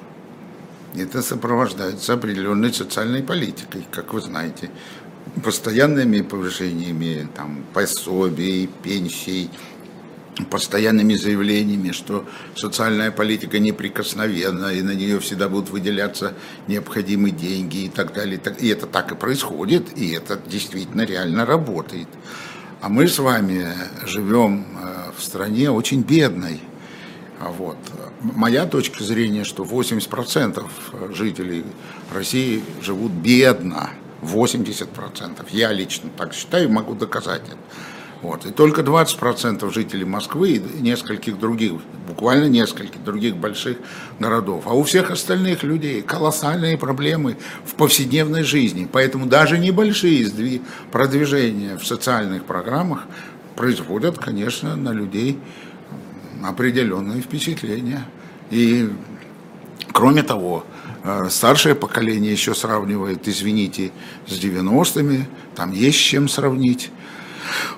[0.95, 4.71] это сопровождается определенной социальной политикой, как вы знаете,
[5.39, 9.49] постоянными повышениями там, пособий, пенсий,
[10.49, 12.25] постоянными заявлениями, что
[12.55, 16.33] социальная политика неприкосновенна, и на нее всегда будут выделяться
[16.67, 18.39] необходимые деньги и так далее.
[18.59, 22.07] и это так и происходит, и это действительно реально работает.
[22.81, 23.67] А мы с вами
[24.05, 26.61] живем э, в стране очень бедной.
[27.41, 27.77] А Вот.
[28.21, 30.65] Моя точка зрения, что 80%
[31.13, 31.65] жителей
[32.13, 33.89] России живут бедно.
[34.21, 35.45] 80%.
[35.51, 37.57] Я лично так считаю, могу доказать это.
[38.21, 38.45] Вот.
[38.45, 41.73] И только 20% жителей Москвы и нескольких других,
[42.05, 43.77] буквально нескольких других больших
[44.19, 44.63] городов.
[44.65, 48.89] А у всех остальных людей колоссальные проблемы в повседневной жизни.
[48.91, 53.05] Поэтому даже небольшие продвижения в социальных программах
[53.55, 55.39] производят, конечно, на людей
[56.43, 58.05] определенные впечатления.
[58.51, 58.89] И
[59.93, 60.65] кроме того,
[61.29, 63.91] старшее поколение еще сравнивает, извините,
[64.27, 66.91] с 90-ми, там есть с чем сравнить.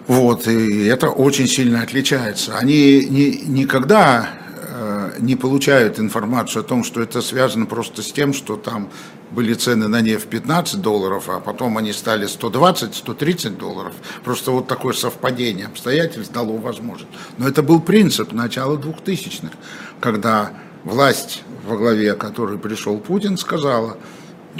[0.07, 2.57] Вот, и это очень сильно отличается.
[2.57, 8.33] Они ни- никогда э, не получают информацию о том, что это связано просто с тем,
[8.33, 8.89] что там
[9.31, 13.93] были цены на нефть 15 долларов, а потом они стали 120-130 долларов.
[14.23, 17.11] Просто вот такое совпадение обстоятельств дало возможность.
[17.37, 19.53] Но это был принцип начала 2000-х,
[20.01, 20.51] когда
[20.83, 23.97] власть, во главе которой пришел Путин, сказала,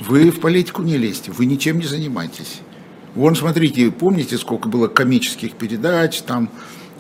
[0.07, 2.61] вы в политику не лезьте, вы ничем не занимайтесь.
[3.15, 6.49] Вон, смотрите, помните, сколько было комических передач, там,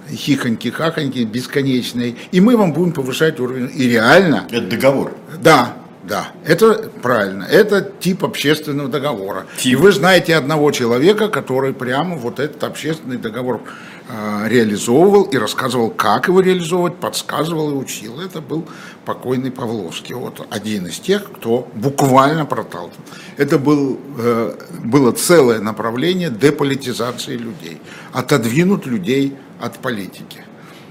[0.09, 3.71] хихоньки-хахоньки бесконечные, и мы вам будем повышать уровень.
[3.73, 5.15] И реально, Это договор.
[5.41, 9.45] да, да, это правильно, это тип общественного договора.
[9.63, 13.61] И вы знаете одного человека, который прямо вот этот общественный договор
[14.09, 18.19] э, реализовывал и рассказывал, как его реализовывать, подсказывал и учил.
[18.19, 18.67] Это был
[19.05, 23.03] покойный Павловский, вот один из тех, кто буквально проталкивал.
[23.37, 27.81] Это был, э, было целое направление деполитизации людей,
[28.13, 30.45] отодвинуть людей от политики.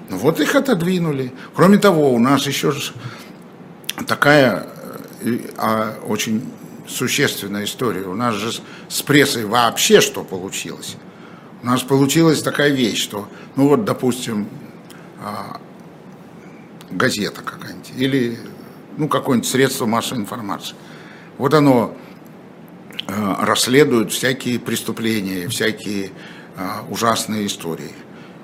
[0.08, 1.32] Ну вот их отодвинули.
[1.54, 2.72] Кроме того, у нас еще
[4.06, 4.66] такая
[5.22, 6.42] э, а, очень
[6.88, 8.02] существенная история.
[8.06, 10.96] У нас же с- с прессой вообще что получилось?
[11.62, 14.48] У нас получилась такая вещь, что, ну вот, допустим,
[15.22, 15.60] а,
[16.90, 18.38] газета какая-нибудь или
[18.96, 20.74] ну, какое-нибудь средство массовой информации.
[21.38, 21.96] Вот оно
[23.06, 26.10] э, расследует всякие преступления, всякие
[26.56, 27.92] э, ужасные истории.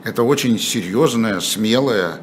[0.04, 2.20] Это очень серьезное, смелое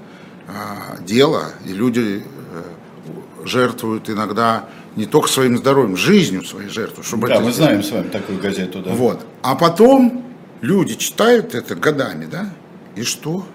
[0.47, 7.27] э, дело, и люди э, жертвуют иногда не только своим здоровьем, жизнью своей жертвуют, чтобы
[7.27, 8.91] Да, это мы знаем с вами такую газету, да.
[8.91, 9.25] Вот.
[9.41, 10.23] А потом
[10.61, 12.49] люди читают это годами, да?
[12.95, 13.45] И что?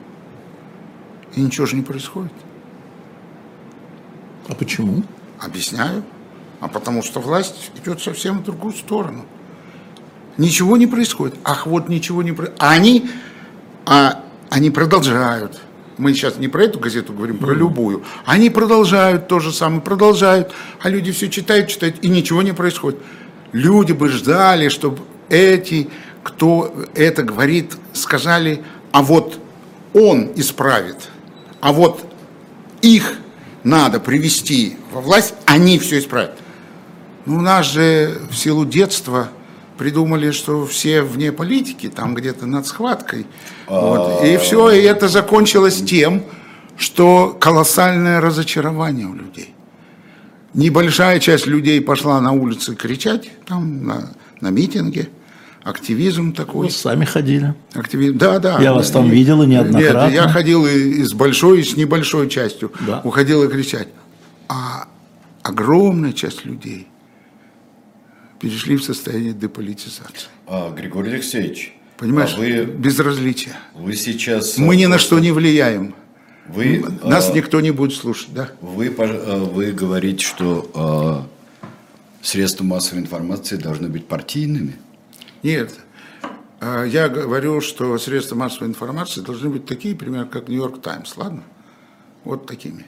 [1.35, 2.33] И ничего же не происходит.
[4.49, 5.03] А почему?
[5.39, 6.03] Объясняю.
[6.61, 9.25] А потому что власть идет совсем в другую сторону.
[10.37, 11.37] Ничего не происходит.
[11.45, 12.63] Ах, вот ничего не происходит.
[12.63, 13.11] А они,
[13.87, 15.61] а, они продолжают.
[15.99, 18.05] Мы сейчас не про эту газету говорим, про любую.
[18.25, 20.53] Они продолжают то же самое, продолжают.
[20.81, 23.01] А люди все читают, читают, и ничего не происходит.
[23.53, 25.89] Люди бы ждали, чтобы эти,
[26.23, 29.39] кто это говорит, сказали, а вот
[29.93, 31.09] он исправит,
[31.61, 32.05] а вот
[32.83, 33.19] их
[33.65, 36.39] надо привести во власть, они все исправят.
[37.27, 39.29] Ну, у нас же в силу детства
[39.77, 43.27] придумали, что все вне политики, там где-то над схваткой.
[43.67, 44.25] Вот.
[44.25, 46.25] И все, и это закончилось тем,
[46.77, 49.55] что колоссальное разочарование у людей.
[50.55, 55.09] Небольшая часть людей пошла на улицы кричать, там на, на митинге,
[55.69, 56.67] активизм такой.
[56.67, 57.55] Вы сами ходили.
[57.75, 58.19] Активизм.
[58.19, 58.61] Да, да.
[58.61, 60.07] Я вас там видел и неоднократно.
[60.07, 62.73] Нет, я ходил и, и с большой, и с небольшой частью.
[62.87, 63.01] Да.
[63.05, 63.89] Уходил и кричать.
[64.49, 64.89] А
[65.43, 66.89] огромная часть людей
[68.41, 70.29] перешли в состояние деполитизации.
[70.47, 73.57] А, Григорий Алексеевич, Понимаешь, А вы- безразличие.
[73.75, 74.57] Вы сейчас...
[74.57, 75.97] Мы ни на просто- что не влияем.
[76.47, 78.51] Вы, Нас а, никто не будет слушать, да?
[78.61, 81.27] Вы, э, вы говорите, что
[81.63, 81.67] э,
[82.23, 84.77] средства массовой информации должны быть партийными.
[85.43, 85.75] Нет.
[86.61, 91.45] А, Я говорю, что средства массовой информации должны быть такие, примерно, как Нью-Йорк Таймс, ладно?
[92.25, 92.87] Вот такими.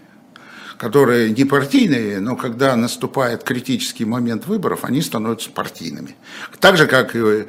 [0.78, 6.16] Которые не партийные, но когда наступает критический момент выборов, они становятся партийными.
[6.58, 7.46] Так же, как и Wall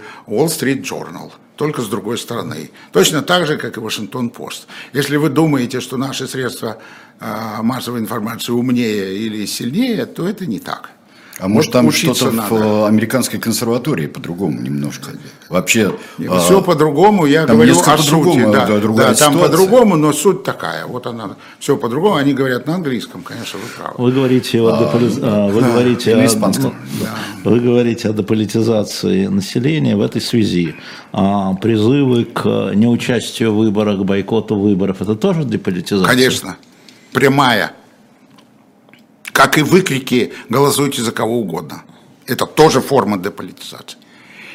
[0.47, 2.71] Street Journal, только с другой стороны.
[2.91, 4.67] Точно так же, как и Вашингтон-Пост.
[4.93, 6.79] Если вы думаете, что наши средства
[7.19, 10.91] а, массовой информации умнее или сильнее, то это не так.
[11.39, 12.55] А может там что-то в надо.
[12.55, 15.09] э, американской консерватории по-другому немножко.
[15.49, 15.95] Вообще...
[16.29, 18.39] а, Все по-другому, я там говорю о сути.
[18.51, 20.85] Да, да, да, там по-другому, но суть такая.
[20.85, 21.35] Вот она.
[21.59, 22.15] Все по-другому.
[22.15, 23.93] Они говорят на английском, конечно, вы правы.
[23.97, 26.75] Вы говорите о, деполи- а, вы говорите и на о- испанском.
[27.43, 30.75] ну, вы говорите о деполитизации населения в этой связи.
[31.11, 36.07] А призывы к неучастию в выборах, к бойкоту выборов, это тоже деполитизация?
[36.09, 36.57] Конечно.
[37.13, 37.73] Прямая.
[39.33, 41.83] Как и выкрики «голосуйте за кого угодно».
[42.25, 43.97] Это тоже форма деполитизации.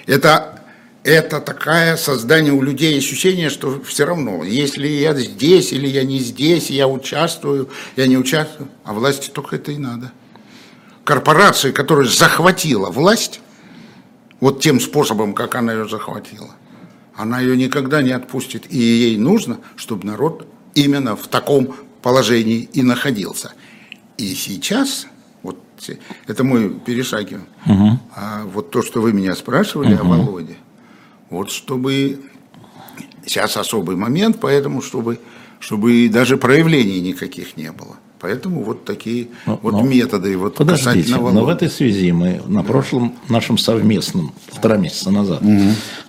[0.06, 0.62] Это,
[1.02, 6.18] это такое создание у людей ощущения, что все равно, если я здесь или я не
[6.20, 10.12] здесь, я участвую, я не участвую, а власти только это и надо.
[11.04, 13.40] Корпорация, которая захватила власть,
[14.40, 16.50] вот тем способом, как она ее захватила,
[17.14, 18.72] она ее никогда не отпустит.
[18.72, 23.52] И ей нужно, чтобы народ именно в таком положении и находился.
[24.18, 25.06] И сейчас,
[25.42, 25.58] вот
[26.26, 27.46] это мы перешагиваем,
[28.14, 30.56] а вот то, что вы меня спрашивали о Володе,
[31.30, 32.20] вот чтобы
[33.26, 35.18] сейчас особый момент, поэтому чтобы,
[35.60, 37.96] чтобы даже проявлений никаких не было.
[38.18, 42.62] Поэтому вот такие Ну, вот ну, методы вот Подождите, но в этой связи мы на
[42.62, 45.42] прошлом нашем совместном, полтора месяца назад,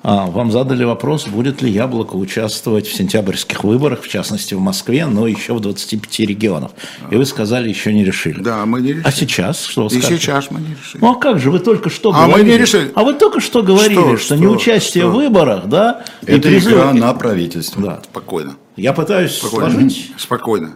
[0.03, 5.05] а, вам задали вопрос, будет ли Яблоко участвовать в сентябрьских выборах, в частности в Москве,
[5.05, 6.71] но еще в 25 регионах.
[7.11, 8.41] И вы сказали, еще не решили.
[8.41, 9.03] Да, мы не решили.
[9.05, 10.21] А сейчас что вы И скажете?
[10.21, 11.01] сейчас мы не решили.
[11.01, 12.51] Ну а как же, вы только что А мы говорили.
[12.51, 12.91] не решили.
[12.95, 15.11] А вы только что говорили, Что, что, что, неучастие что?
[15.11, 17.81] в выборах, да, и Это призыв- игра на правительство.
[17.81, 18.01] Да.
[18.09, 18.55] Спокойно.
[18.77, 19.71] Я пытаюсь Спокойно.
[19.71, 20.11] сложить.
[20.17, 20.71] Спокойно.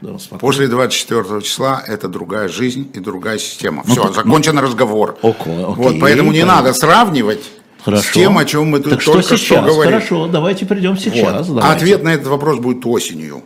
[0.00, 0.40] Да, спокойно.
[0.40, 3.82] После 24 числа это другая жизнь и другая система.
[3.84, 5.18] Все, закончен разговор.
[5.22, 6.62] Ну, Окей, окей, вот, поэтому не понятно.
[6.62, 7.42] надо сравнивать
[7.84, 8.02] Хорошо.
[8.02, 9.40] с тем, о чем мы тут так что только сейчас?
[9.40, 9.94] что говорили.
[9.94, 11.00] Хорошо, давайте придем Вот.
[11.00, 11.48] сейчас.
[11.48, 11.76] А давайте.
[11.76, 13.42] ответ на этот вопрос будет осенью.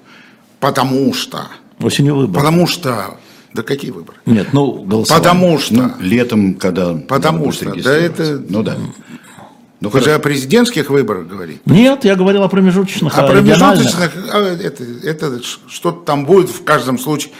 [0.61, 1.49] Потому что.
[1.81, 2.39] Осенью выборы.
[2.45, 3.19] Потому что.
[3.53, 4.19] Да какие выборы?
[4.27, 5.23] Нет, ну, голосование.
[5.29, 5.75] Потому что.
[5.75, 6.95] Ну, летом, когда...
[6.95, 8.77] Потому что, да это- Ну да.
[9.85, 10.15] Ну, хорошо.
[10.15, 11.61] о президентских выборах говорите.
[11.67, 13.93] Нет, я говорил о промежуточных, А о региональных.
[13.95, 17.33] промежуточных, а, это, это что-то там будет в каждом случае.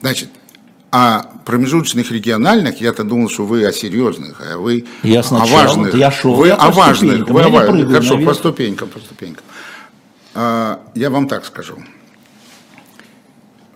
[0.00, 0.30] Значит,
[0.92, 5.94] а промежуточных региональных, я-то думал, что вы о серьезных, а вы Я о сначала- важных.
[5.94, 7.28] я шел, вы я о важных.
[7.28, 7.88] Вы о важных.
[7.88, 8.28] Хорошо, наверх.
[8.30, 9.44] по ступенькам, по ступенькам.
[10.34, 11.76] А, я вам так скажу.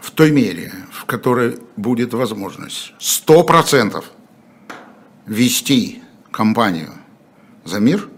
[0.01, 4.05] В той мере, в которой будет возможность 100%
[5.27, 6.93] вести кампанию
[7.65, 8.09] за мир,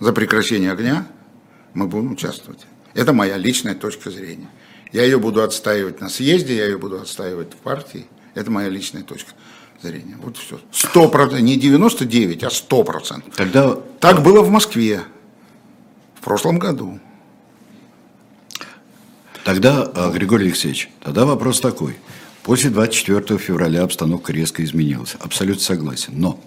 [0.00, 1.06] за прекращение огня,
[1.74, 2.66] мы будем участвовать.
[2.94, 4.48] Это моя личная точка зрения.
[4.92, 8.06] Я ее буду отстаивать на съезде, я ее буду отстаивать в партии.
[8.34, 9.32] Это моя личная точка
[9.80, 10.16] зрения.
[10.20, 10.60] Вот все.
[10.72, 13.34] Сто процентов, не 99, а сто процентов.
[13.36, 15.02] Тогда Так было в Москве
[16.16, 16.98] в прошлом году.
[19.44, 21.96] Тогда, а, Григорий Алексеевич, тогда вопрос такой.
[22.42, 25.16] После 24 февраля обстановка резко изменилась.
[25.20, 26.14] Абсолютно согласен.
[26.16, 26.40] Но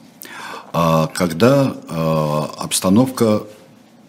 [0.73, 3.43] когда а, обстановка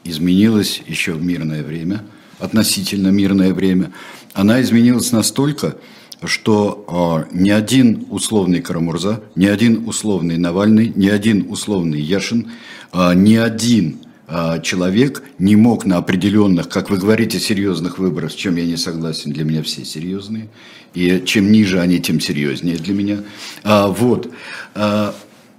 [0.05, 2.05] изменилась еще в мирное время,
[2.38, 3.92] относительно мирное время,
[4.33, 5.77] она изменилась настолько,
[6.24, 12.53] что а, ни один условный Карамурза, ни один условный Навальный, ни один условный Яшин,
[12.92, 18.35] а, ни один а, человек не мог на определенных, как вы говорите, серьезных выборах, с
[18.35, 20.48] чем я не согласен, для меня все серьезные,
[20.94, 23.18] и чем ниже они, тем серьезнее для меня.
[23.62, 24.31] А, вот.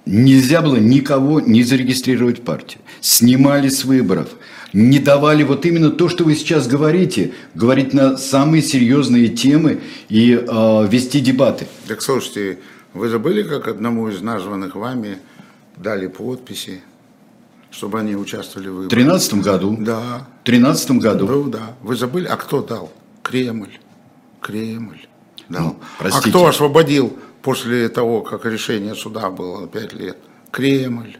[0.05, 2.79] А, нельзя было никого не зарегистрировать в партии.
[3.01, 4.29] Снимали с выборов.
[4.73, 10.33] Не давали вот именно то, что вы сейчас говорите, говорить на самые серьезные темы и
[10.47, 11.67] а, вести дебаты.
[11.87, 12.59] Так слушайте,
[12.93, 15.17] вы забыли, как одному из названных вами
[15.77, 16.81] дали подписи,
[17.71, 18.89] чтобы они участвовали в В выборах?
[18.89, 21.75] 2013 году, Да, в 13 году ну да.
[21.81, 22.25] Вы забыли?
[22.27, 22.91] А кто дал?
[23.23, 23.77] Кремль.
[24.41, 25.07] Кремль
[25.49, 25.63] дал.
[25.63, 26.29] Ну, а простите.
[26.29, 30.17] кто освободил после того, как решение суда было пять лет?
[30.51, 31.17] Кремль.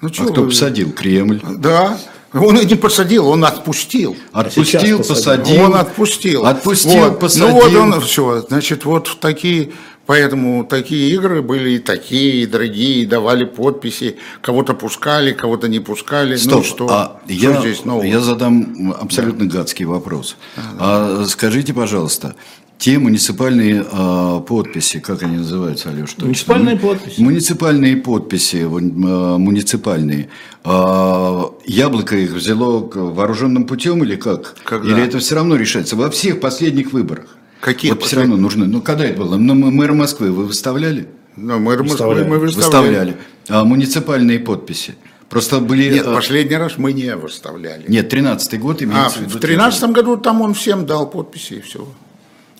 [0.00, 0.92] Ну, А кто вы- посадил?
[0.92, 1.40] Кремль.
[1.58, 1.98] Да.
[2.32, 4.16] Он и не посадил, он отпустил.
[4.32, 4.98] Отпустил, посадил.
[4.98, 5.64] посадил.
[5.64, 6.46] Он отпустил.
[6.46, 7.20] Отпустил, Вот.
[7.20, 7.48] посадил.
[7.48, 8.40] Ну вот он все.
[8.48, 9.72] Значит, вот такие
[10.04, 15.78] Поэтому такие игры были и такие, и другие, и давали подписи, кого-то пускали, кого-то не
[15.78, 16.34] пускали.
[16.34, 18.02] Стоп, ну что, а что я, здесь нового?
[18.02, 20.36] я задам абсолютно гадский вопрос.
[20.80, 22.34] А, скажите, пожалуйста,
[22.82, 26.14] те муниципальные а, подписи, как они называются, Алеш?
[26.14, 26.24] точно?
[26.24, 27.20] Муниципальные подписи.
[27.20, 30.28] Муниципальные подписи, а, муниципальные.
[30.64, 34.56] А, яблоко их взяло вооруженным путем или как?
[34.64, 34.90] Когда?
[34.90, 35.94] Или это все равно решается?
[35.94, 37.26] Во всех последних выборах.
[37.60, 38.64] Каких Вот все равно нужно.
[38.64, 39.36] Ну, когда это было?
[39.36, 41.06] Ну, мэра Москвы вы выставляли?
[41.36, 42.28] Ну, мэр Москвы Выставляли.
[42.28, 42.86] мы выставляли.
[42.88, 43.16] Выставляли.
[43.48, 44.96] А муниципальные подписи?
[45.28, 45.88] Просто были...
[45.88, 47.84] Нет, а, последний раз мы не выставляли.
[47.86, 49.38] Нет, 13-й год а имеется в виду.
[49.38, 51.86] в тринадцатом году там он всем дал подписи и все.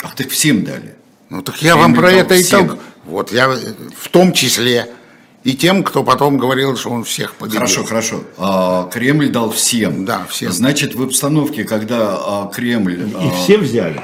[0.03, 0.95] Ах, так всем дали.
[1.31, 2.69] Ну так я Я вам про это и всем.
[2.69, 2.79] так.
[3.05, 3.57] Вот я э,
[3.97, 4.89] в том числе
[5.45, 7.59] и тем, кто потом говорил, что он всех победил.
[7.61, 8.25] Хорошо, хорошо.
[8.39, 10.05] А, Кремль дал всем.
[10.05, 10.53] Да, всем.
[10.53, 12.95] Значит, в обстановке, когда а, Кремль...
[13.09, 14.01] И а, все взяли.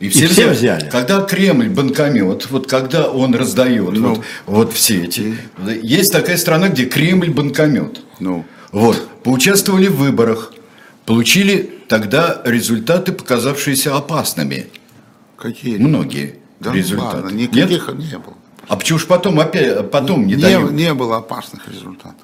[0.00, 0.78] и все, и все взяли.
[0.78, 0.90] взяли.
[0.90, 4.14] Когда Кремль банкомет, вот когда он раздает Ну.
[4.14, 5.36] вот, вот все эти...
[5.82, 8.00] Есть такая страна, где Кремль банкомет.
[8.20, 9.06] Ну, Вот.
[9.22, 10.52] Поучаствовали в выборах.
[11.04, 14.68] Получили тогда результаты, показавшиеся опасными.
[15.36, 15.78] Какие?
[15.78, 17.16] Многие да ну результаты.
[17.16, 17.52] ладно, Нет?
[17.52, 18.34] никаких не было.
[18.68, 20.72] А почему ж потом опять потом не, не, дают?
[20.72, 22.16] не было опасных результатов.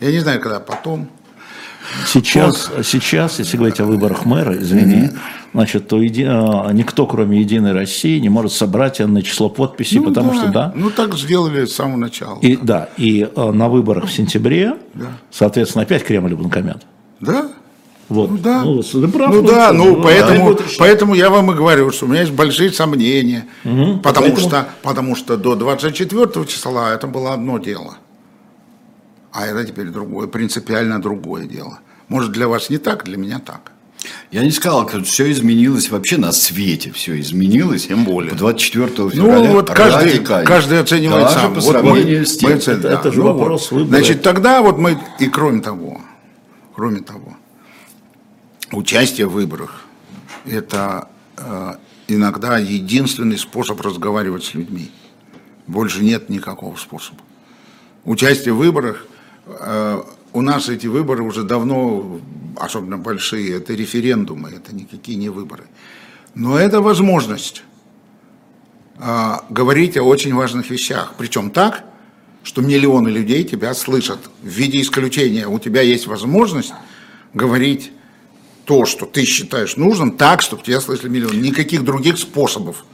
[0.00, 1.08] Я не знаю, когда потом.
[2.06, 5.10] Сейчас, сейчас, если говорить о выборах мэра, извини,
[5.52, 10.04] значит, то еди- а, никто, кроме Единой России, не может собрать на число подписей, Ну
[10.04, 10.72] потому что да.
[10.76, 12.38] Ну так сделали с самого начала.
[12.40, 15.06] И да, и э, на выборах в сентябре, Да.
[15.32, 16.82] соответственно, опять Кремль и банкомет.
[17.20, 17.48] Да?
[18.08, 18.30] Вот.
[18.30, 18.62] Ну да.
[18.64, 20.78] Ну, ты прав, Ну да, ну да, поэтому, решать.
[20.78, 23.46] поэтому я вам и говорю, что у меня есть большие сомнения.
[23.62, 27.96] Потому, Поэтому- что, потому что до 24 числа это было одно дело.
[29.32, 31.78] А это теперь другое, принципиально другое дело.
[32.08, 33.72] Может, для вас не так, для меня так.
[34.32, 37.86] Я не сказал, что все изменилось вообще на свете, все изменилось.
[37.86, 38.32] Тем более.
[38.34, 39.38] 24 февраля.
[39.48, 41.54] Ну, вот каждый, каждый оценивает Даже сам.
[41.54, 42.50] по Вот мы- с тем.
[42.50, 43.78] мы Это- это же ну вопрос вот.
[43.78, 43.98] выбора.
[43.98, 46.00] Значит, тогда вот мы, и кроме того,
[46.74, 47.36] кроме того,
[48.72, 49.84] участие в выборах–
[50.46, 51.74] это э,
[52.08, 54.90] иногда единственный способ разговаривать с людьми.
[55.66, 57.20] Больше нет никакого способа.
[58.04, 59.06] Участие в выборах,
[59.46, 62.20] э, у нас эти выборы уже давно,
[62.56, 65.64] особенно большие, это референдумы, это никакие не выборы.
[66.34, 67.62] Но это возможность
[68.98, 71.14] а, говорить о очень важных вещах.
[71.18, 71.84] Причем так,
[72.42, 74.18] что миллионы людей тебя слышат.
[74.42, 76.72] В виде исключения у тебя есть возможность
[77.34, 77.92] говорить
[78.64, 81.36] то, что ты считаешь нужным, так, чтобы тебя слышали миллионы.
[81.36, 82.84] Никаких других способов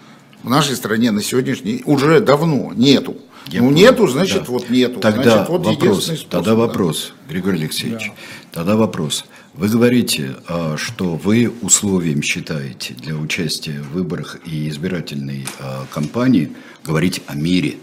[0.42, 3.16] в нашей стране на сегодняшний уже давно нету.
[3.48, 3.78] Я ну понял.
[3.78, 4.52] нету, значит, Да.
[4.52, 5.00] вот нету.
[5.00, 6.28] Тогда значит, вот вопрос, способ.
[6.28, 6.56] тогда да.
[6.56, 8.12] вопрос, Григорий Алексеевич,
[8.52, 9.24] тогда вопрос.
[9.54, 16.52] Вы говорите, а, что вы условием считаете для участия в выборах и избирательной а, кампании
[16.84, 17.76] говорить о мире.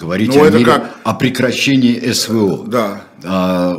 [0.00, 0.96] Говорить Ну, о это мире, как?
[1.04, 2.64] о прекращении СВО.
[2.66, 3.04] Да.
[3.22, 3.74] А,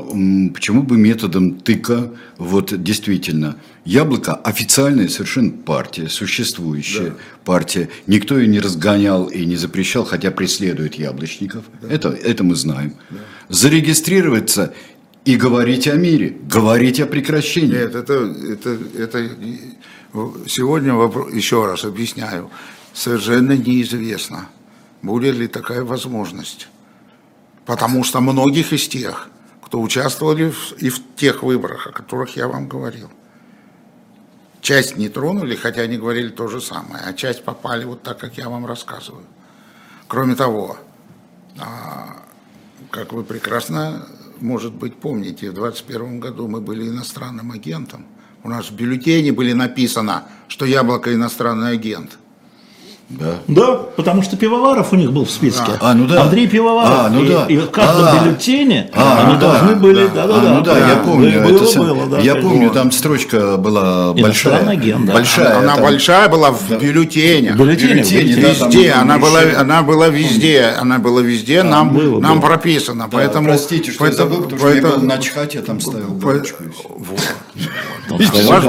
[0.54, 7.90] почему бы методом тыка, вот действительно, Яблоко официальная совершенно партия, существующая партия.
[8.06, 11.66] Никто ее не разгонял и не запрещал, хотя преследует яблочников.
[11.90, 12.94] Это, это мы знаем.
[13.50, 14.76] Зарегистрироваться
[15.26, 17.72] и говорить о мире, говорить о прекращении.
[17.72, 19.30] Нет, это, это, это
[20.48, 22.52] сегодня вопрос, еще раз объясняю,
[22.94, 24.50] совершенно неизвестно,
[25.02, 26.68] будет ли такая возможность.
[27.66, 29.30] Потому что многих из тех,
[29.62, 33.10] кто участвовали в, и в тех выборах, о которых я вам говорил,
[34.62, 38.38] часть не тронули, хотя они говорили то же самое, а часть попали вот так, как
[38.38, 39.26] я вам рассказываю.
[40.08, 40.78] Кроме того,
[41.60, 42.18] а,
[42.90, 44.08] как вы прекрасно,
[44.40, 48.06] может быть, помните, в 2021 году мы были иностранным агентом.
[48.44, 52.18] У нас в бюллетене были написано, что Яблоко иностранный агент.
[53.20, 53.36] Да.
[53.48, 55.72] Да, потому что Пивоваров у них был в списке.
[55.80, 56.24] А, ну да.
[56.24, 56.90] Андрей Пивоваров.
[57.06, 57.46] А, ну и, да.
[57.48, 58.24] и в каждом А.
[58.24, 60.08] бюллетене А, они ну да, должны были...
[60.08, 60.26] да.
[60.26, 61.42] Да, да, А, да, ну да, я помню.
[61.44, 62.74] Было, это сам- было, да, я помню, вот.
[62.74, 64.68] там строчка была большая.
[64.68, 65.14] Агент, да.
[65.14, 65.58] Большая.
[65.60, 65.84] она там.
[65.84, 67.54] большая была в бюллетене.
[67.54, 68.56] В бюллетене, бюллетене, в да, бюллетене.
[68.60, 72.48] там Везде, она была, она была везде, она была везде, нам, было, нам было.
[72.48, 73.04] прописано.
[73.06, 75.64] Да, поэтому, простите, что поэтому- я забыл, потому что я поэтому- был на чхате, я
[75.64, 76.64] там ставил галочку.
[76.64, 76.68] и
[78.10, 78.64] У вас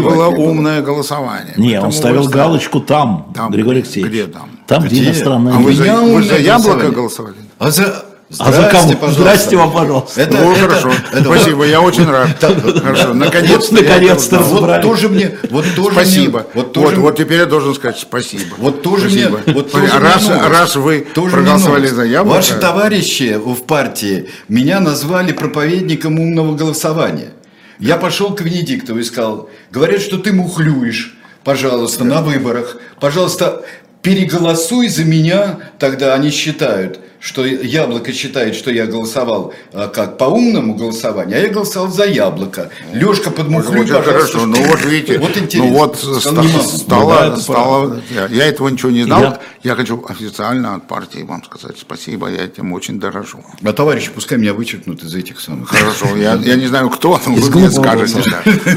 [0.00, 1.54] было, умное голосование.
[1.56, 4.10] Не, Поэтому он ставил галочку там, Там, Григорий Алексеевич.
[4.12, 4.50] где там?
[4.66, 5.06] Там, где Где?
[5.10, 7.34] иностранный А вы за, вы за яблоко голосовали?
[7.58, 8.04] А за...
[8.38, 8.92] А за кого?
[8.92, 9.10] пожалуйста.
[9.12, 10.20] Здрасте вам, пожалуйста.
[10.20, 10.92] Это, ну, это- хорошо.
[11.14, 12.28] это- Спасибо, я очень рад.
[12.82, 13.74] Хорошо, наконец-то.
[13.74, 14.38] наконец-то.
[14.40, 16.46] Вот тоже мне, вот тоже Спасибо.
[16.52, 18.54] вот, вот тоже, вот, теперь я должен сказать спасибо.
[18.58, 22.36] вот тоже мне, вот тоже раз, раз вы Тоже проголосовали за яблоко.
[22.36, 27.30] Ваши товарищи в партии меня назвали проповедником умного голосования.
[27.78, 31.16] Я пошел к Венедиктову и сказал, говорят, что ты мухлюешь,
[31.48, 33.64] пожалуйста, на выборах, пожалуйста,
[34.08, 40.24] переголосуй за меня, тогда они считают, что яблоко считает, что я голосовал а, как по
[40.24, 42.70] умному голосованию, а я голосовал за яблоко.
[42.94, 44.12] Лешка подмухлюй, Вот пожалуйста.
[44.38, 44.46] хорошо.
[44.46, 45.70] Ну вот видите, Вот интересно.
[45.70, 46.68] ну вот Сказал, ста- не могу.
[46.68, 49.20] стало, Ну да, стало- я, я этого ничего не знал.
[49.20, 49.74] Я- Я...
[49.74, 53.44] хочу официально от партии вам сказать спасибо, я этим очень дорожу.
[53.62, 55.68] А товарищи, пускай меня вычеркнут из этих самых.
[55.68, 58.22] Хорошо, я, я не знаю кто, но вы мне скажете.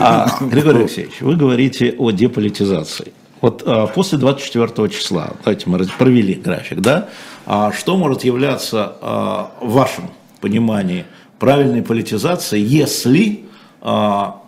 [0.02, 3.14] А, Григорий Алексеевич, вы говорите о деполитизации.
[3.42, 7.10] Вот а, после 24 числа, давайте мы провели график, да,
[7.46, 11.06] а что может являться а, в вашем понимании
[11.40, 13.46] правильной политизацией, если
[13.82, 14.42] а,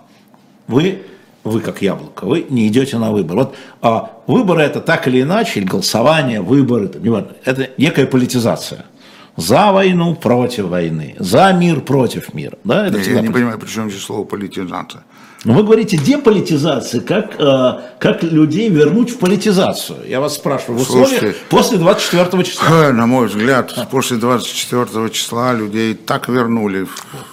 [0.67, 1.01] вы,
[1.43, 3.37] вы как яблоко, вы не идете на выбор.
[3.37, 8.85] Вот а, выборы это так или иначе, голосование, выборы, это, неважно, это некая политизация.
[9.37, 11.15] За войну, против войны.
[11.19, 12.57] За мир, против мира.
[12.63, 15.03] Да, это Я всегда не полит- понимаю, при чем здесь слово политизация.
[15.45, 19.97] но вы говорите деполитизация, как, э, как людей вернуть в политизацию.
[20.07, 21.37] Я вас спрашиваю, в условиях Слушайте.
[21.49, 22.91] после 24 числа.
[22.93, 26.89] На мой взгляд, после 24 числа людей так вернули в,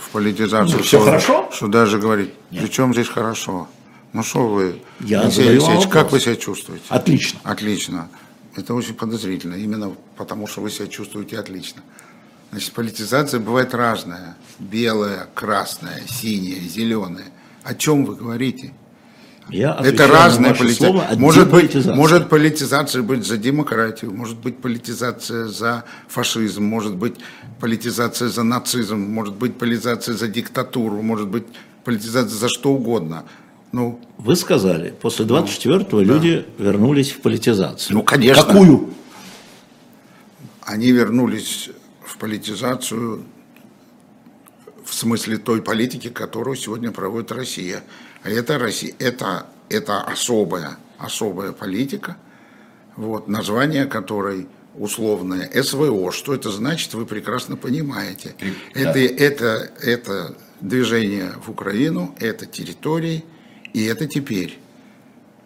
[0.06, 0.78] в политизацию.
[0.78, 1.48] Ну, всё что- хорошо?
[1.52, 3.68] Что даже говорить, при чем здесь хорошо?
[4.12, 6.82] Ну что вы, Я Алексей Алексеевич, как вы себя чувствуете?
[6.88, 7.38] Отлично.
[7.44, 8.08] Отлично.
[8.56, 11.82] Это очень подозрительно, именно потому что вы себя чувствуете отлично.
[12.50, 14.36] Значит, политизация бывает разная.
[14.58, 17.26] Белая, красная, синяя, зеленая.
[17.62, 18.72] О чем вы говорите?
[19.48, 21.08] Я Это разная политизация.
[21.08, 27.14] о Может быть, может политизация быть за демократию, может быть политизация за фашизм, может быть
[27.60, 31.44] политизация за нацизм, может быть политизация за диктатуру, может быть
[31.84, 33.24] политизация за что угодно.
[33.72, 37.96] Ну, Вы сказали, после 24-го люди вернулись в политизацию.
[37.96, 38.44] Ну, конечно.
[38.44, 38.90] Какую?
[40.70, 43.24] они вернулись в политизацию
[44.84, 47.82] в смысле той политики, которую сегодня проводит Россия.
[48.22, 52.16] А это, Россия, это, это особая, особая политика,
[52.96, 54.46] вот, название которой
[54.76, 56.12] условное СВО.
[56.12, 58.36] Что это значит, вы прекрасно понимаете.
[58.74, 63.24] Это, это, это движение в Украину, это территории,
[63.72, 64.58] и это теперь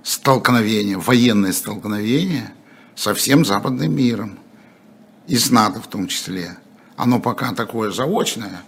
[0.03, 2.53] столкновение, военное столкновение
[2.95, 4.39] со всем западным миром
[5.27, 6.57] и с НАТО в том числе.
[6.97, 8.63] Оно пока такое заочное,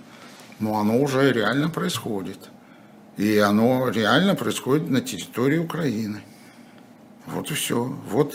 [0.59, 2.39] но оно уже реально происходит.
[3.17, 6.23] И оно реально происходит на территории Украины.
[7.27, 7.93] Вот и все.
[8.11, 8.35] Вот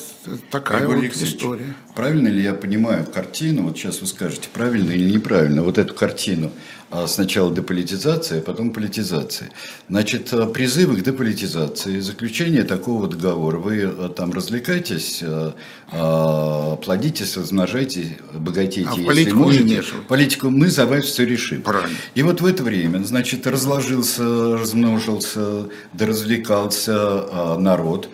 [0.50, 1.74] такая Григорий вот история.
[1.96, 6.52] Правильно ли я понимаю картину, вот сейчас вы скажете, правильно или неправильно, вот эту картину,
[6.90, 9.50] а, сначала деполитизация, а потом политизация.
[9.88, 18.10] Значит, а, призывы к деполитизации, заключение такого договора, вы а, там развлекайтесь, а, плодитесь, размножайтесь,
[18.34, 19.84] богатейте, А если политику можете.
[20.10, 21.62] Политику мы за вас все решим.
[21.62, 21.96] Правильно.
[22.14, 28.10] И вот в это время, значит, разложился, размножился, доразвлекался народ,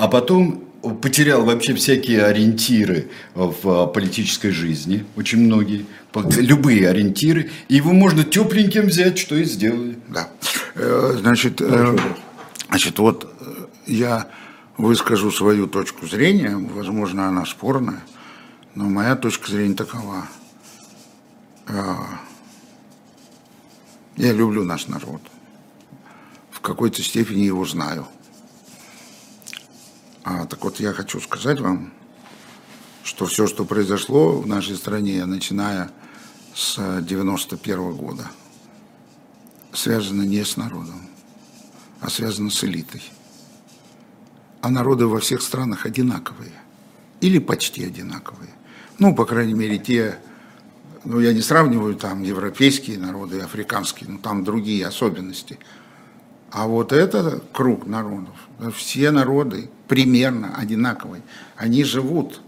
[0.00, 0.64] а потом
[1.02, 5.84] потерял вообще всякие ориентиры в а, политической жизни, очень многие,
[6.38, 9.98] любые ориентиры, и его можно тепленьким взять, что и сделали.
[10.08, 10.30] Да.
[10.74, 11.98] Э, Значит, э,
[12.68, 14.28] значит, вот э, я
[14.78, 18.00] выскажу свою точку зрения, возможно, она спорная,
[18.74, 20.26] но моя точка зрения такова.
[24.16, 25.20] Я люблю наш народ.
[26.50, 28.06] В какой-то степени его знаю.
[30.22, 31.92] А, так вот, я хочу сказать вам,
[33.02, 35.90] что все, что произошло в нашей стране, начиная
[36.54, 38.30] с 91 года,
[39.72, 41.08] связано не с народом,
[42.00, 43.02] а связано с элитой.
[44.60, 46.52] А народы во всех странах одинаковые.
[47.22, 48.50] Или почти одинаковые.
[48.98, 50.18] Ну, по крайней мере, те,
[51.04, 55.58] ну, я не сравниваю там европейские народы и африканские, ну, там другие особенности.
[56.50, 58.36] А вот это круг народов,
[58.74, 61.22] все народы примерно одинаковые.
[61.56, 62.40] Они живут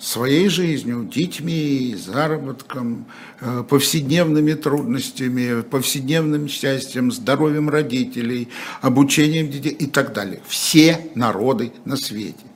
[0.00, 3.04] своей жизнью, детьми, заработком,
[3.40, 8.48] э, повседневными трудностями, повседневным счастьем, здоровьем родителей,
[8.80, 10.40] обучением детей и так далее.
[10.48, 12.46] Все народы на свете.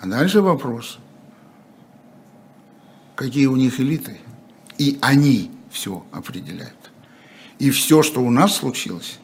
[0.00, 0.98] А дальше вопрос,
[3.14, 4.18] какие у них элиты?
[4.76, 6.90] И они все определяют.
[7.60, 9.18] И все, что у нас случилось,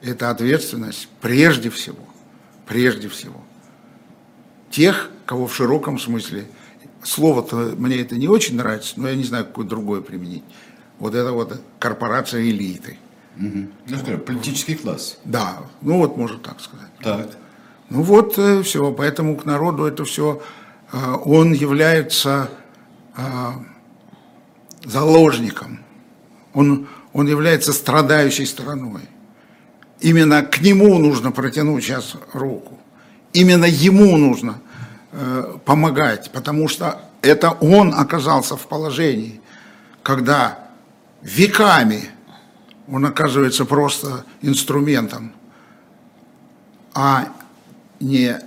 [0.00, 1.98] это ответственность прежде всего,
[2.66, 3.40] прежде всего,
[4.70, 6.46] тех, кого в широком смысле,
[7.02, 10.44] слово-то мне это не очень нравится, но я не знаю, какое другое применить.
[10.98, 12.98] Вот это вот корпорация элиты.
[13.36, 15.18] Ну, скажем, политический класс.
[15.24, 16.90] Да, ну вот можно так сказать.
[17.02, 17.30] Так.
[17.90, 20.40] Ну вот все, поэтому к народу это все,
[20.92, 22.48] он является
[23.16, 23.22] э,
[24.84, 25.80] заложником,
[26.52, 29.02] он, он является страдающей стороной.
[30.04, 32.78] Именно к нему нужно протянуть сейчас руку,
[33.32, 34.60] именно ему нужно
[35.12, 39.40] э, помогать, потому что это он оказался в положении,
[40.02, 40.58] когда
[41.22, 42.10] веками
[42.86, 45.32] он оказывается просто инструментом,
[46.92, 47.28] а
[47.98, 48.38] не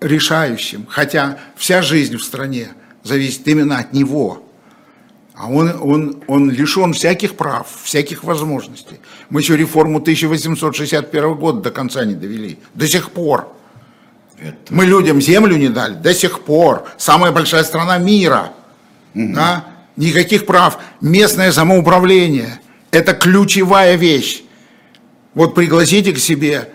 [0.00, 0.86] решающим.
[0.88, 2.70] Хотя вся жизнь в стране
[3.04, 4.41] зависит именно от него.
[5.34, 9.00] А он, он, он лишен всяких прав, всяких возможностей.
[9.30, 12.58] Мы еще реформу 1861 года до конца не довели.
[12.74, 13.48] До сих пор.
[14.38, 14.56] Это...
[14.70, 15.94] Мы людям землю не дали.
[15.94, 16.84] До сих пор.
[16.98, 18.52] Самая большая страна мира.
[19.14, 19.32] Угу.
[19.34, 19.64] Да?
[19.96, 20.78] Никаких прав.
[21.00, 22.60] Местное самоуправление.
[22.90, 24.42] Это ключевая вещь.
[25.34, 26.68] Вот пригласите к себе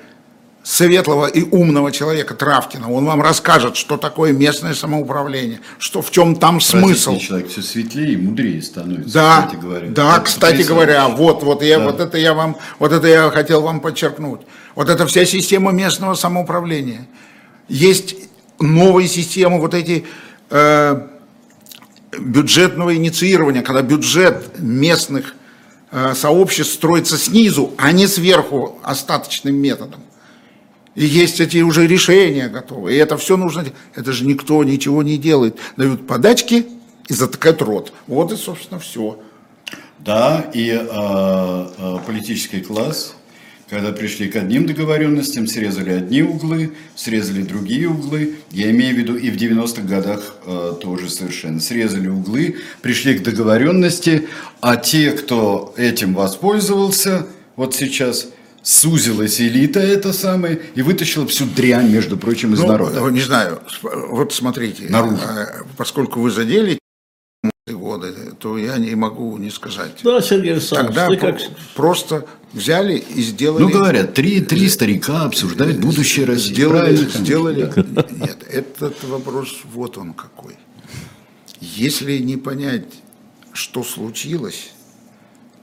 [0.68, 2.92] светлого и умного человека Травкина.
[2.92, 7.18] Он вам расскажет, что такое местное самоуправление, что в чем там смысл.
[7.18, 9.90] человек все светлее и мудрее становится, да, кстати говоря.
[9.92, 11.86] Да, это кстати говоря, вот, вот, я, да.
[11.86, 14.42] вот это я вам, вот это я хотел вам подчеркнуть.
[14.76, 17.08] Вот это вся система местного самоуправления.
[17.70, 18.16] Есть
[18.60, 20.06] новые системы, вот эти
[20.50, 21.08] э,
[22.20, 25.34] бюджетного инициирования, когда бюджет местных
[25.92, 30.02] э, сообществ строится снизу, а не сверху остаточным методом.
[30.98, 32.96] И есть эти уже решения готовы.
[32.96, 33.64] И это все нужно...
[33.94, 35.56] Это же никто ничего не делает.
[35.78, 36.66] Дают подачки
[37.08, 37.94] и затыкают рот.
[38.08, 39.20] Вот и, собственно, все.
[40.00, 43.14] Да, и э, э, политический класс,
[43.70, 48.38] когда пришли к одним договоренностям, срезали одни углы, срезали другие углы.
[48.50, 51.60] Я имею в виду и в 90-х годах э, тоже совершенно.
[51.60, 54.28] Срезали углы, пришли к договоренности,
[54.62, 58.30] а те, кто этим воспользовался, вот сейчас–
[58.68, 63.00] сузилась элита это самое и вытащила всю дрянь, между прочим, из ну, народа.
[63.12, 65.16] Не знаю, вот смотрите, Наружу.
[65.16, 66.78] Э, поскольку вы задели
[67.68, 70.02] годы, то я не могу не сказать.
[70.04, 71.52] Да, Сергей Александрович, Тогда ты как...
[71.76, 73.64] просто взяли и сделали...
[73.64, 76.54] Ну, говорят, три, три старика обсуждают будущее России.
[76.54, 77.72] Сделали, сделали...
[78.20, 80.56] Нет, этот вопрос вот он какой.
[81.62, 82.88] Если не понять,
[83.54, 84.72] что случилось,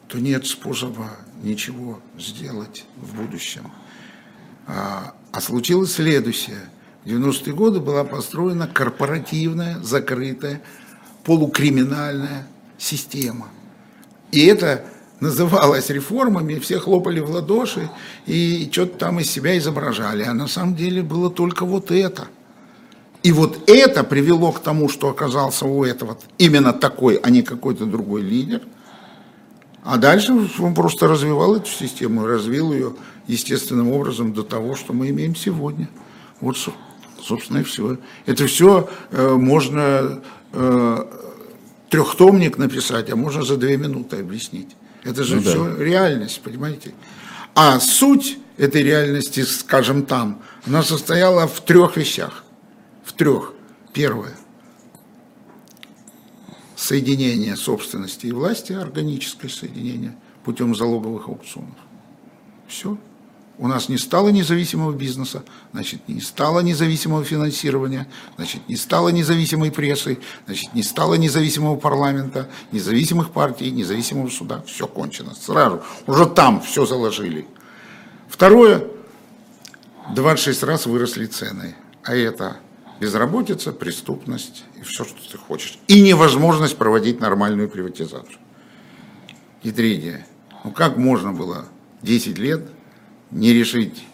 [0.08, 1.10] то нет способа
[1.42, 3.70] ничего сделать в будущем.
[4.66, 6.60] А, а случилось следующее.
[7.04, 10.62] В 90-е годы была построена корпоративная, закрытая,
[11.24, 12.46] полукриминальная
[12.78, 13.48] система.
[14.32, 14.84] И это
[15.20, 17.90] называлось реформами, все хлопали в ладоши
[18.26, 20.22] и что-то там из себя изображали.
[20.22, 22.28] А на самом деле было только вот это.
[23.22, 27.86] И вот это привело к тому, что оказался у этого именно такой, а не какой-то
[27.86, 28.62] другой лидер–
[29.84, 32.94] а дальше он просто развивал эту систему, развил ее
[33.26, 35.90] естественным образом до того, что мы имеем сегодня.
[36.40, 36.56] Вот,
[37.22, 37.98] собственно, и все.
[38.24, 40.22] Это все э, можно
[40.52, 41.04] э,
[41.90, 44.74] трехтомник написать, а можно за две минуты объяснить.
[45.02, 45.84] Это же ну, все да.
[45.84, 46.94] реальность, понимаете?
[47.54, 52.42] А суть этой реальности, скажем там, она состояла в трех вещах.
[53.04, 53.52] В трех.
[53.92, 54.34] Первое
[56.76, 61.76] соединение собственности и власти, органическое соединение путем залоговых аукционов.
[62.66, 62.98] Все.
[63.56, 69.70] У нас не стало независимого бизнеса, значит, не стало независимого финансирования, значит, не стало независимой
[69.70, 74.64] прессы, значит, не стало независимого парламента, независимых партий, независимого суда.
[74.66, 75.34] Все кончено.
[75.36, 75.82] Сразу.
[76.08, 77.46] Уже там все заложили.
[78.28, 78.88] Второе.
[80.12, 81.76] 26 раз выросли цены.
[82.02, 82.56] А это
[83.00, 85.78] безработица, преступность и все, что ты хочешь.
[85.88, 88.38] И невозможность проводить нормальную приватизацию.
[89.62, 90.26] И третье.
[90.64, 91.66] Ну как можно было
[92.02, 92.62] 10 лет
[93.30, 94.04] не решить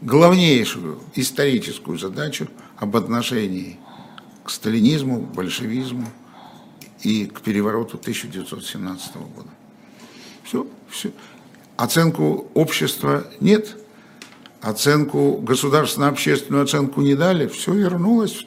[0.00, 3.78] главнейшую историческую задачу об отношении
[4.44, 6.06] к сталинизму, большевизму
[7.02, 9.48] и к перевороту 1917 года.
[10.42, 11.12] Все, все.
[11.76, 13.76] Оценку общества нет,
[14.60, 18.46] оценку, государственно-общественную оценку не дали, все вернулось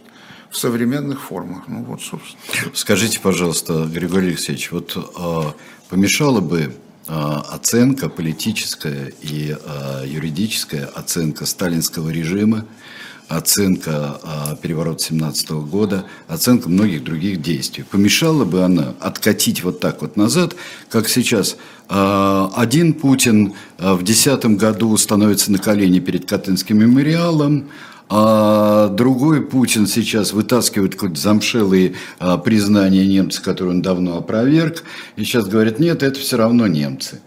[0.50, 1.64] в современных формах.
[1.68, 2.40] Ну вот, собственно.
[2.74, 5.56] Скажите, пожалуйста, Григорий Алексеевич, вот а,
[5.90, 6.76] помешала бы
[7.08, 12.66] а, оценка политическая и а, юридическая оценка сталинского режима
[13.28, 17.84] оценка э, переворота 17 года, оценка многих других действий.
[17.84, 20.56] Помешала бы она откатить вот так вот назад,
[20.90, 21.58] как сейчас
[21.90, 27.70] э, один Путин э, в 2010 году становится на колени перед Катынским мемориалом,
[28.10, 34.84] а другой Путин сейчас вытаскивает какие-то замшелые а, признания немцев, которые он давно опроверг,
[35.16, 37.22] и сейчас говорит, нет, это все равно немцы.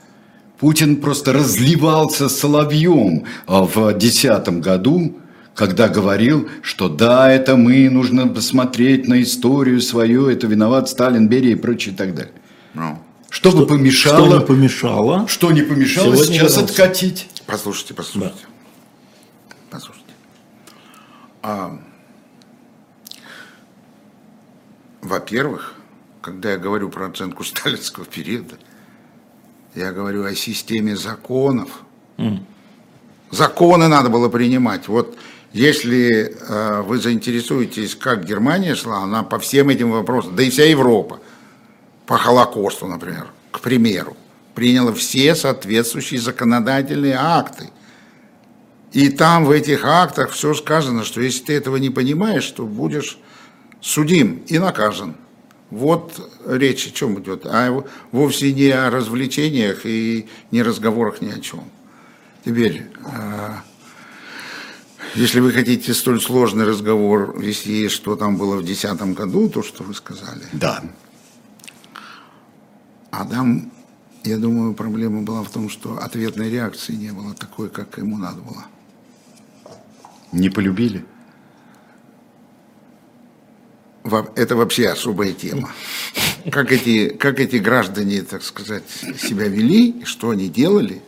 [0.60, 5.16] Путин просто разливался соловьем в 2010 году,
[5.56, 11.52] когда говорил, что да, это мы, нужно посмотреть на историю свою, это виноват Сталин, Берия
[11.52, 12.34] и прочее и так далее.
[12.74, 14.26] Ну, что, что бы помешало?
[14.26, 15.28] Что не помешало?
[15.28, 16.82] Что не помешало Сегодня сейчас вернулся.
[16.82, 17.28] откатить?
[17.46, 18.44] Послушайте, послушайте.
[19.48, 19.56] Да.
[19.70, 20.12] Послушайте.
[21.42, 21.80] А,
[25.00, 25.74] во-первых,
[26.20, 28.56] когда я говорю про оценку сталинского периода,
[29.74, 31.82] я говорю о системе законов.
[32.18, 32.40] Mm.
[33.30, 34.86] Законы надо было принимать.
[34.88, 35.16] Вот
[35.56, 40.64] если э, вы заинтересуетесь, как Германия шла, она по всем этим вопросам, да и вся
[40.64, 41.18] Европа,
[42.04, 44.16] по Холокосту, например, к примеру,
[44.54, 47.70] приняла все соответствующие законодательные акты.
[48.92, 53.18] И там в этих актах все сказано, что если ты этого не понимаешь, то будешь
[53.80, 55.16] судим и наказан.
[55.70, 57.82] Вот речь о чем идет, а
[58.12, 61.64] вовсе не о развлечениях и не разговорах ни о чем.
[62.44, 63.62] Теперь, а,
[65.16, 69.82] если вы хотите столь сложный разговор вести, что там было в 2010 году, то, что
[69.82, 70.44] вы сказали.
[70.52, 70.82] Да.
[73.10, 73.72] А там,
[74.24, 78.40] я думаю, проблема была в том, что ответной реакции не было такой, как ему надо
[78.42, 78.66] было.
[80.32, 81.04] Не полюбили?
[84.36, 85.70] это вообще особая тема.
[86.50, 88.84] Как эти, как эти граждане, так сказать,
[89.18, 91.02] себя вели, что они делали,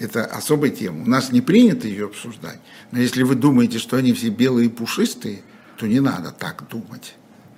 [0.00, 1.02] это особая тема.
[1.02, 2.58] У нас не принято ее обсуждать.
[2.90, 5.42] Но если вы думаете, что они все белые и пушистые,
[5.76, 7.14] то не надо так думать.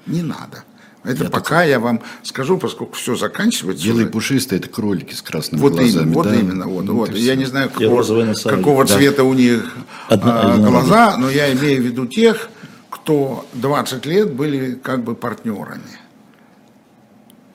[0.07, 0.65] Не надо.
[1.05, 1.69] Это я пока так...
[1.69, 3.85] я вам скажу, поскольку все заканчивается.
[3.87, 4.13] Белые уже.
[4.13, 6.03] пушистые это кролики с красными вот глазами.
[6.03, 6.35] Именно, вот да?
[6.35, 7.15] именно, вот, ну, вот.
[7.15, 8.03] Я не знаю, какого,
[8.35, 8.97] какого да.
[8.97, 9.73] цвета у них
[10.09, 12.51] Одна, а, глаза, но я имею в виду тех,
[12.91, 15.99] кто 20 лет были как бы партнерами.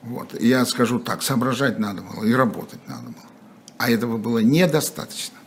[0.02, 0.40] Вот.
[0.40, 3.28] Я скажу так, соображать надо было и работать надо было.
[3.78, 5.38] А этого было недостаточно.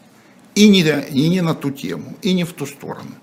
[0.55, 3.15] И не, и не на ту тему, и не в ту сторону.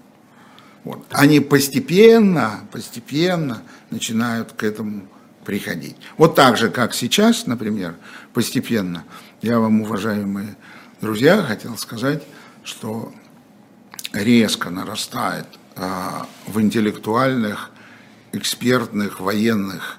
[0.85, 1.05] Вот.
[1.11, 5.07] Они постепенно, постепенно начинают к этому
[5.45, 5.97] приходить.
[6.17, 7.97] Вот так же, как сейчас, например,
[8.33, 9.05] постепенно,
[9.43, 10.57] я вам, уважаемые
[11.01, 12.23] друзья, хотел сказать,
[12.65, 13.13] что
[14.13, 15.47] резко нарастает
[15.77, 17.71] а, в интеллектуальных,
[18.33, 19.98] экспертных, военных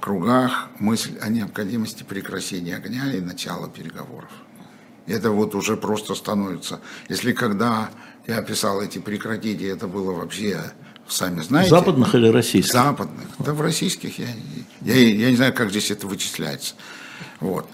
[0.00, 4.30] кругах мысль о необходимости прекращения огня и начала переговоров.
[5.06, 6.80] Это вот уже просто становится.
[7.08, 7.90] Если когда
[8.26, 10.60] я писал эти прекратите, это было вообще,
[11.08, 11.70] сами знаете.
[11.70, 12.72] Западных или российских?
[12.72, 13.26] Западных.
[13.38, 14.28] Да в российских я,
[14.82, 16.74] я, я не знаю, как здесь это вычисляется.
[17.40, 17.68] Вот.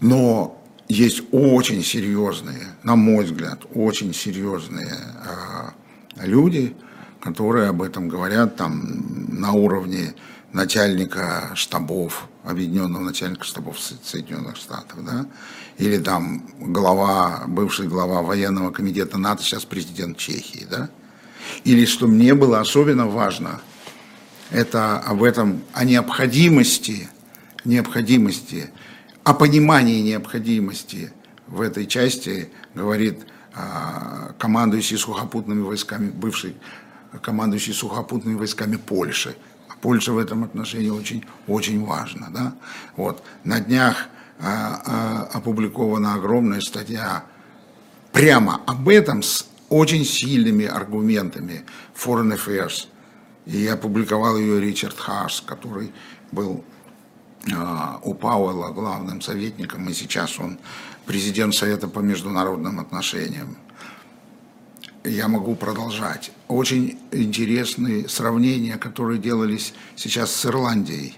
[0.00, 4.92] Но есть очень серьезные, на мой взгляд, очень серьезные
[5.24, 5.72] а,
[6.22, 6.74] люди,
[7.20, 10.14] которые об этом говорят там на уровне
[10.52, 15.26] начальника штабов, объединенного начальника штабов Соединенных Штатов, да,
[15.78, 20.90] или там глава, бывший глава военного комитета НАТО, сейчас президент Чехии, да,
[21.64, 23.60] или что мне было особенно важно,
[24.50, 27.08] это об этом, о необходимости,
[27.64, 28.70] необходимости,
[29.22, 31.12] о понимании необходимости
[31.46, 33.20] в этой части говорит
[33.54, 36.56] а, командующий сухопутными войсками, бывший
[37.22, 39.36] командующий сухопутными войсками Польши.
[39.80, 42.28] А Польша в этом отношении очень, очень важна.
[42.30, 42.54] Да?
[42.96, 43.22] Вот.
[43.44, 44.08] На днях
[44.38, 44.82] а,
[45.32, 47.24] а, опубликована огромная статья
[48.12, 51.64] прямо об этом с очень сильными аргументами
[51.94, 52.88] Foreign Affairs.
[53.46, 55.92] И опубликовал ее Ричард Хаас, который
[56.30, 56.64] был
[58.04, 60.58] у Пауэлла главным советником, и сейчас он
[61.06, 63.56] президент Совета по международным отношениям.
[65.04, 66.30] Я могу продолжать.
[66.46, 71.16] Очень интересные сравнения, которые делались сейчас с Ирландией.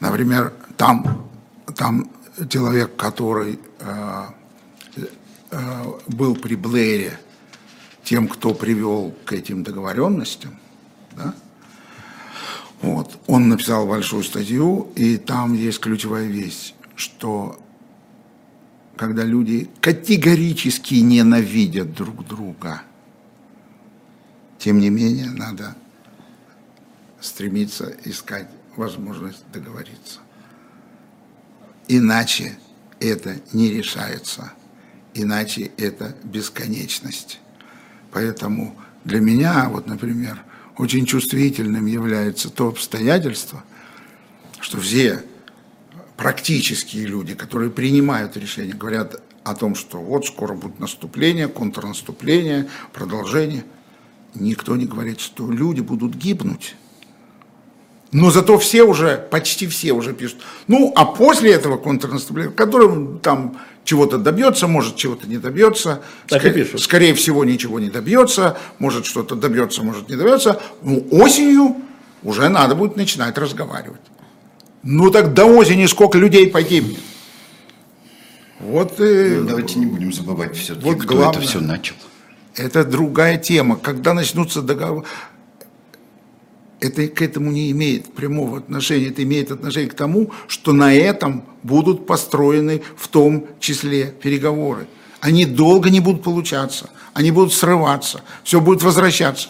[0.00, 1.30] Например, там,
[1.74, 2.10] там
[2.50, 4.24] человек, который э,
[5.50, 7.18] э, был при Блэре,
[8.04, 10.58] тем, кто привел к этим договоренностям,
[11.16, 11.34] да,
[12.82, 17.58] вот, он написал большую статью, и там есть ключевая вещь, что
[18.96, 22.82] когда люди категорически ненавидят друг друга.
[24.58, 25.76] Тем не менее, надо
[27.20, 30.20] стремиться искать возможность договориться.
[31.88, 32.58] Иначе
[32.98, 34.52] это не решается,
[35.14, 37.40] иначе это бесконечность.
[38.12, 40.42] Поэтому для меня, вот, например,
[40.78, 43.62] очень чувствительным является то обстоятельство,
[44.60, 45.22] что все
[46.16, 53.64] практические люди, которые принимают решения, говорят о том, что вот скоро будет наступление, контрнаступление, продолжение.
[54.34, 56.76] Никто не говорит, что люди будут гибнуть.
[58.12, 60.38] Но зато все уже, почти все уже пишут.
[60.68, 66.02] Ну, а после этого контрнаступления, которым там чего-то добьется, может, чего-то не добьется.
[66.28, 66.80] Так скорее, и пишут.
[66.80, 70.60] скорее всего, ничего не добьется, может, что-то добьется, может, не добьется.
[70.82, 71.76] Ну, осенью
[72.22, 74.00] уже надо будет начинать разговаривать.
[74.88, 77.00] Ну так до осени сколько людей погибнет?
[78.60, 81.96] Вот, э, ну, давайте не будем забывать все-таки, вот кто главное, это все начал.
[82.54, 83.76] Это другая тема.
[83.76, 85.04] Когда начнутся договоры,
[86.78, 91.44] это к этому не имеет прямого отношения, это имеет отношение к тому, что на этом
[91.64, 94.86] будут построены в том числе переговоры.
[95.20, 99.48] Они долго не будут получаться, они будут срываться, все будет возвращаться.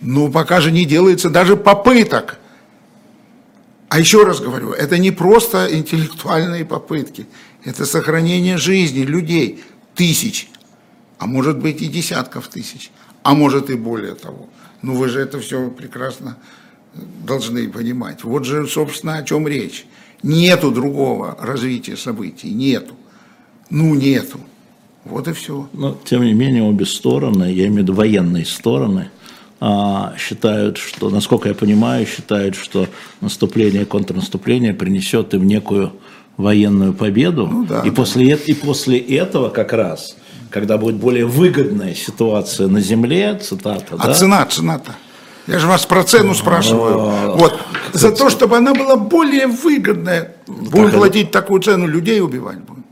[0.00, 2.38] Но пока же не делается даже попыток.
[3.88, 7.26] А еще раз говорю, это не просто интеллектуальные попытки,
[7.64, 9.62] это сохранение жизни людей,
[9.94, 10.48] тысяч,
[11.18, 12.90] а может быть и десятков тысяч,
[13.22, 14.48] а может и более того.
[14.82, 16.36] Ну вы же это все прекрасно
[17.24, 18.24] должны понимать.
[18.24, 19.86] Вот же, собственно, о чем речь.
[20.22, 22.94] Нету другого развития событий, нету.
[23.70, 24.40] Ну, нету.
[25.04, 25.68] Вот и все.
[25.72, 29.10] Но, тем не менее, обе стороны, я имею в виду военные стороны,
[30.18, 32.88] считают, что, насколько я понимаю, считают, что
[33.20, 35.92] наступление, контрнаступление принесет им некую
[36.36, 37.46] военную победу.
[37.46, 37.96] Ну, да, и, да.
[37.96, 40.16] После, и после этого как раз,
[40.50, 43.96] когда будет более выгодная ситуация на земле, цитата.
[43.98, 44.14] А да?
[44.14, 44.94] цена, цена-то?
[45.46, 47.36] Я же вас про цену спрашиваю.
[47.36, 47.58] Вот.
[47.92, 50.34] За то, чтобы она была более выгодная.
[50.46, 52.84] Будем платить такую цену, людей убивать будем.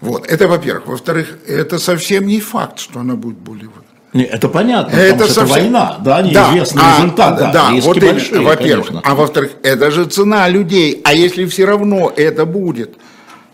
[0.00, 0.88] Вот, это во-первых.
[0.88, 3.91] Во-вторых, это совсем не факт, что она будет более выгодной.
[4.12, 5.44] Это понятно, это совсем...
[5.44, 8.88] это война, да, неизвестный да, результат, а, да, да вот большие, во-первых.
[8.88, 9.10] Конечно.
[9.10, 12.98] А во-вторых, это же цена людей, а если все равно это будет,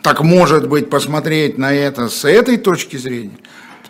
[0.02, 3.38] так может быть посмотреть на это с этой точки зрения,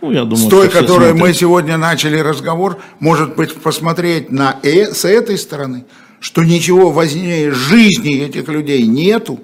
[0.02, 4.92] ну, я думаю, с той, которой мы сегодня начали разговор, может быть посмотреть на э,
[4.92, 5.86] с этой стороны,
[6.20, 9.40] что ничего важнее жизни этих людей нету,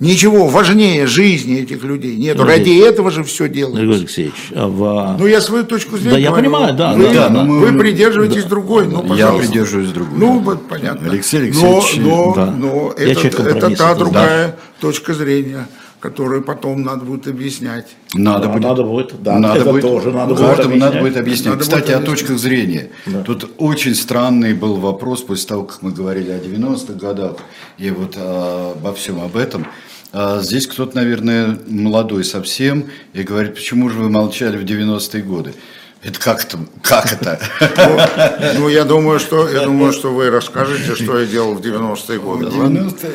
[0.00, 2.38] Ничего важнее жизни этих людей нет.
[2.38, 3.80] Ну, Ради этого же все делается.
[3.80, 5.16] Григорий Алексеевич, а в...
[5.18, 6.50] Ну, я свою точку зрения Да, я говорю.
[6.50, 6.94] понимаю, да.
[6.94, 8.48] Вы, да, да, вы придерживаетесь да.
[8.48, 9.42] другой, ну, пожалуйста.
[9.42, 10.18] Я придерживаюсь другой.
[10.18, 11.10] Ну, вот понятно.
[11.10, 12.46] Алексей Алексеевич, но, но, да.
[12.50, 14.56] но это, это та другая да.
[14.80, 15.68] точка зрения
[16.00, 17.88] которую потом надо будет объяснять.
[18.14, 20.80] Надо, да, будет, надо будет, да, надо это будет, тоже надо будет объяснять.
[20.80, 21.46] надо будет объяснять.
[21.52, 22.90] Надо Кстати, будет о точках зрения.
[23.04, 23.22] Да.
[23.22, 27.36] Тут очень странный был вопрос после того, как мы говорили о 90-х годах
[27.76, 29.66] и вот а, обо всем об этом.
[30.12, 35.54] А здесь кто-то, наверное, молодой совсем и говорит, почему же вы молчали в 90-е годы?
[36.02, 36.58] Это как это?
[36.82, 37.38] Как это?
[37.76, 42.18] Ну, ну, я думаю, что я думаю, что вы расскажете, что я делал в 90-е
[42.18, 42.46] годы.
[42.50, 43.06] 90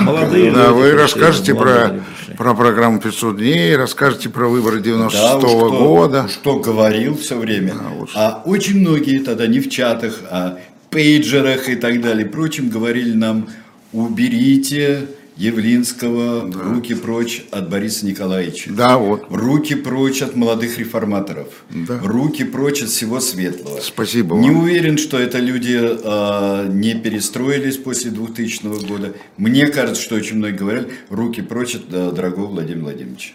[0.00, 2.00] молодые да, вы расскажете про,
[2.36, 6.28] про программу 500 дней, расскажете про выборы 96 -го да, года.
[6.28, 7.74] Что говорил все время.
[8.14, 10.58] А очень многие тогда не в чатах, а
[10.90, 13.48] пейджерах и так далее, прочим, говорили нам,
[13.92, 16.58] уберите Явлинского, да.
[16.60, 18.72] руки прочь от Бориса Николаевича.
[18.72, 19.26] Да, вот.
[19.30, 21.46] Руки прочь от молодых реформаторов.
[21.70, 22.00] Да.
[22.02, 23.78] Руки прочь от всего светлого.
[23.80, 29.14] Спасибо Не уверен, что это люди э, не перестроились после 2000 года.
[29.36, 33.34] Мне кажется, что очень многие говорят, руки прочь от э, дорогого Владимира Владимировича.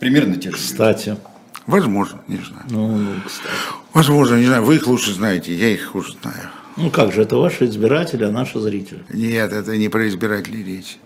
[0.00, 0.56] Примерно те же.
[0.56, 1.10] Кстати.
[1.10, 1.20] Люди.
[1.68, 2.64] Возможно, не знаю.
[2.70, 3.54] Ну, кстати.
[3.92, 4.64] Возможно, не знаю.
[4.64, 6.50] Вы их лучше знаете, я их хуже знаю.
[6.76, 9.04] Ну как же, это ваши избиратели, а наши зрители.
[9.12, 10.98] Нет, это не про избирателей речь.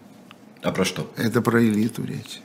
[0.63, 1.11] А про что?
[1.17, 2.41] Это про элиту речь.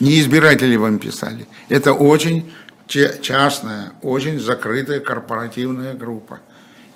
[0.00, 1.46] Не избиратели вам писали.
[1.68, 2.52] Это очень
[2.86, 6.40] частная, очень закрытая корпоративная группа.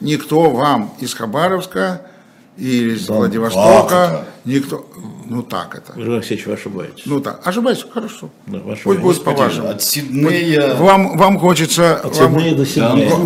[0.00, 2.02] Никто вам из Хабаровска
[2.56, 4.88] или из да, Владивостока, никто,
[5.26, 5.92] ну так это.
[5.92, 7.02] Григорий Алексеевич, вы ошибаетесь.
[7.06, 8.30] Ну так, ошибаюсь, хорошо.
[8.46, 9.68] Да, Пусть будет по-вашему.
[9.68, 10.74] От Сиднея...
[10.74, 11.96] Вам, вам хочется...
[11.96, 13.10] От вам, Сиднея до Сиднея.
[13.10, 13.16] Да,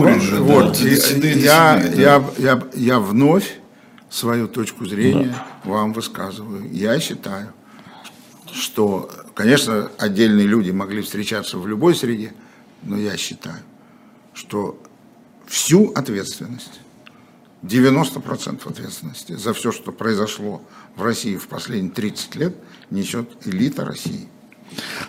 [0.40, 0.88] вот, да,
[1.28, 3.58] я, я, я, я, я вновь
[4.12, 5.34] свою точку зрения
[5.64, 5.70] да.
[5.70, 6.70] вам высказываю.
[6.70, 7.52] Я считаю,
[8.52, 12.34] что, конечно, отдельные люди могли встречаться в любой среде,
[12.82, 13.62] но я считаю,
[14.34, 14.80] что
[15.46, 16.80] всю ответственность,
[17.62, 20.62] 90% ответственности за все, что произошло
[20.94, 22.56] в России в последние 30 лет,
[22.90, 24.28] несет элита России.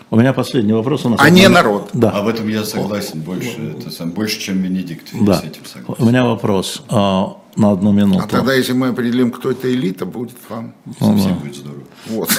[0.09, 1.05] У меня последний вопрос.
[1.05, 1.89] У нас а не народ.
[1.93, 2.11] Да.
[2.11, 5.09] Об этом я согласен больше, это сам, больше, чем Венедикт.
[5.13, 5.35] Да.
[5.35, 6.03] С этим согласен.
[6.03, 6.83] У меня вопрос.
[6.89, 8.23] А, на одну минуту.
[8.23, 11.83] А тогда, если мы определим, кто это элита, будет вам совсем будет здорово.
[12.07, 12.29] Вот.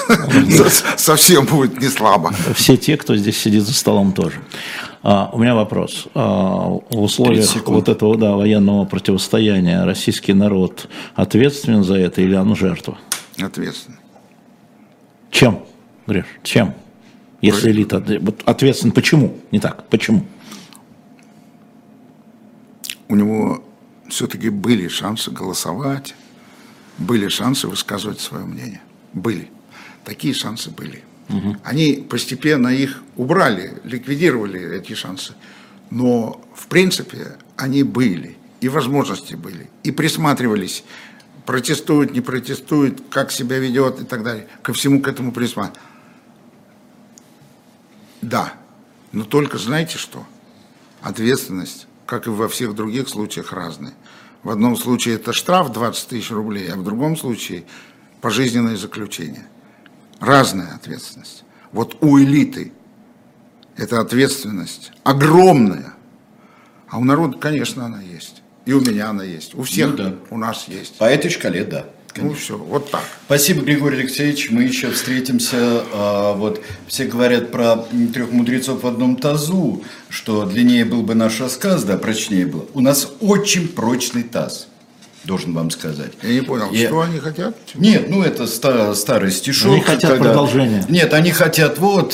[0.96, 2.32] Совсем будет не слабо.
[2.54, 4.40] Все те, кто здесь сидит за столом тоже.
[5.02, 6.08] А, у меня вопрос.
[6.14, 12.56] А, в условиях вот этого да, военного противостояния российский народ ответственен за это или он
[12.56, 12.98] жертва?
[13.38, 13.98] Ответственен.
[15.30, 15.64] Чем,
[16.06, 16.74] Гриш, чем?
[17.44, 19.38] Если элита вот ответственен, почему?
[19.50, 20.26] Не так, почему?
[23.08, 23.62] У него
[24.08, 26.14] все-таки были шансы голосовать,
[26.96, 28.80] были шансы высказывать свое мнение.
[29.12, 29.50] Были.
[30.04, 31.02] Такие шансы были.
[31.28, 31.56] Угу.
[31.64, 35.34] Они постепенно их убрали, ликвидировали эти шансы.
[35.90, 38.36] Но, в принципе, они были.
[38.62, 39.68] И возможности были.
[39.82, 40.82] И присматривались.
[41.44, 44.46] Протестует, не протестует, как себя ведет и так далее.
[44.62, 45.93] Ко всему к этому присматривались.
[48.28, 48.54] Да.
[49.12, 50.24] Но только знаете что?
[51.02, 53.94] Ответственность как и во всех других случаях, разные.
[54.42, 57.64] В одном случае это штраф 20 тысяч рублей, а в другом случае
[58.20, 59.46] пожизненное заключение.
[60.20, 61.44] Разная ответственность.
[61.72, 62.72] Вот у элиты
[63.76, 65.94] эта ответственность огромная,
[66.88, 68.42] а у народа, конечно, она есть.
[68.66, 69.54] И у меня она есть.
[69.54, 70.14] У всех Ну да.
[70.30, 70.98] у нас есть.
[70.98, 71.86] По этой шкале, да.
[72.16, 73.02] Ну все, вот так.
[73.26, 74.50] Спасибо, Григорий Алексеевич.
[74.50, 75.84] Мы еще встретимся.
[75.92, 81.40] А, вот все говорят про трех мудрецов в одном тазу, что длиннее был бы наш
[81.40, 82.66] рассказ, да, прочнее было.
[82.74, 84.68] У нас очень прочный таз,
[85.24, 86.12] должен вам сказать.
[86.22, 87.56] Я не понял, Я- что они хотят?
[87.74, 89.72] Нет, ну это ста- старый стишок.
[89.72, 90.84] Они хотят продолжения.
[90.88, 92.12] Нет, они хотят, вот,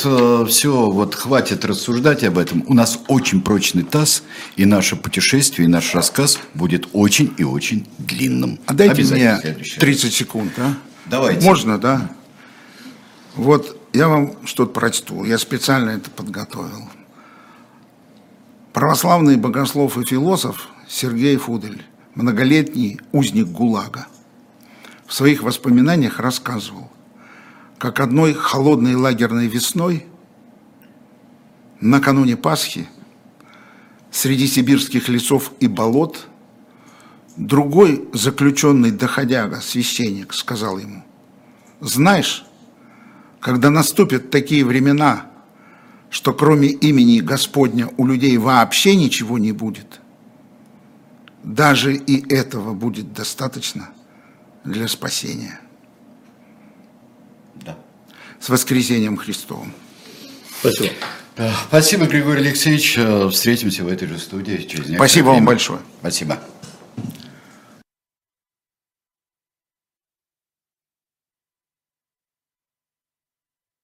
[0.49, 2.65] все, вот хватит рассуждать об этом.
[2.69, 4.23] У нас очень прочный таз,
[4.57, 8.59] и наше путешествие, и наш рассказ будет очень и очень длинным.
[8.67, 9.81] А дайте мне следующий раз.
[9.81, 10.75] 30 секунд, а?
[11.07, 11.45] Давайте.
[11.45, 12.11] Можно, да?
[13.35, 15.25] Вот я вам что-то прочту.
[15.25, 16.89] Я специально это подготовил.
[18.73, 21.83] Православный богослов и философ Сергей Фудель,
[22.15, 24.07] многолетний узник ГУЛАГа,
[25.07, 26.91] в своих воспоминаниях рассказывал,
[27.79, 30.07] как одной холодной лагерной весной,
[31.81, 32.89] накануне Пасхи,
[34.11, 36.27] среди сибирских лесов и болот–
[37.41, 41.03] Другой заключенный доходяга, священник, сказал ему,
[41.81, 42.45] знаешь,
[43.41, 45.27] когда наступят такие времена,
[46.11, 50.00] что кроме имени Господня у людей вообще ничего не будет,
[51.43, 53.91] даже и этого будет достаточно
[54.65, 55.61] для спасения.
[57.57, 57.77] Да.
[58.41, 59.73] С воскресением Христовым.
[60.61, 60.93] Спасибо.
[61.37, 62.99] Да, Спасибо, Григорий Алексеевич.
[62.99, 65.47] Э, Встретимся в этой же студии через некоторое Спасибо вам время.
[65.47, 65.81] большое.
[66.01, 66.39] Спасибо.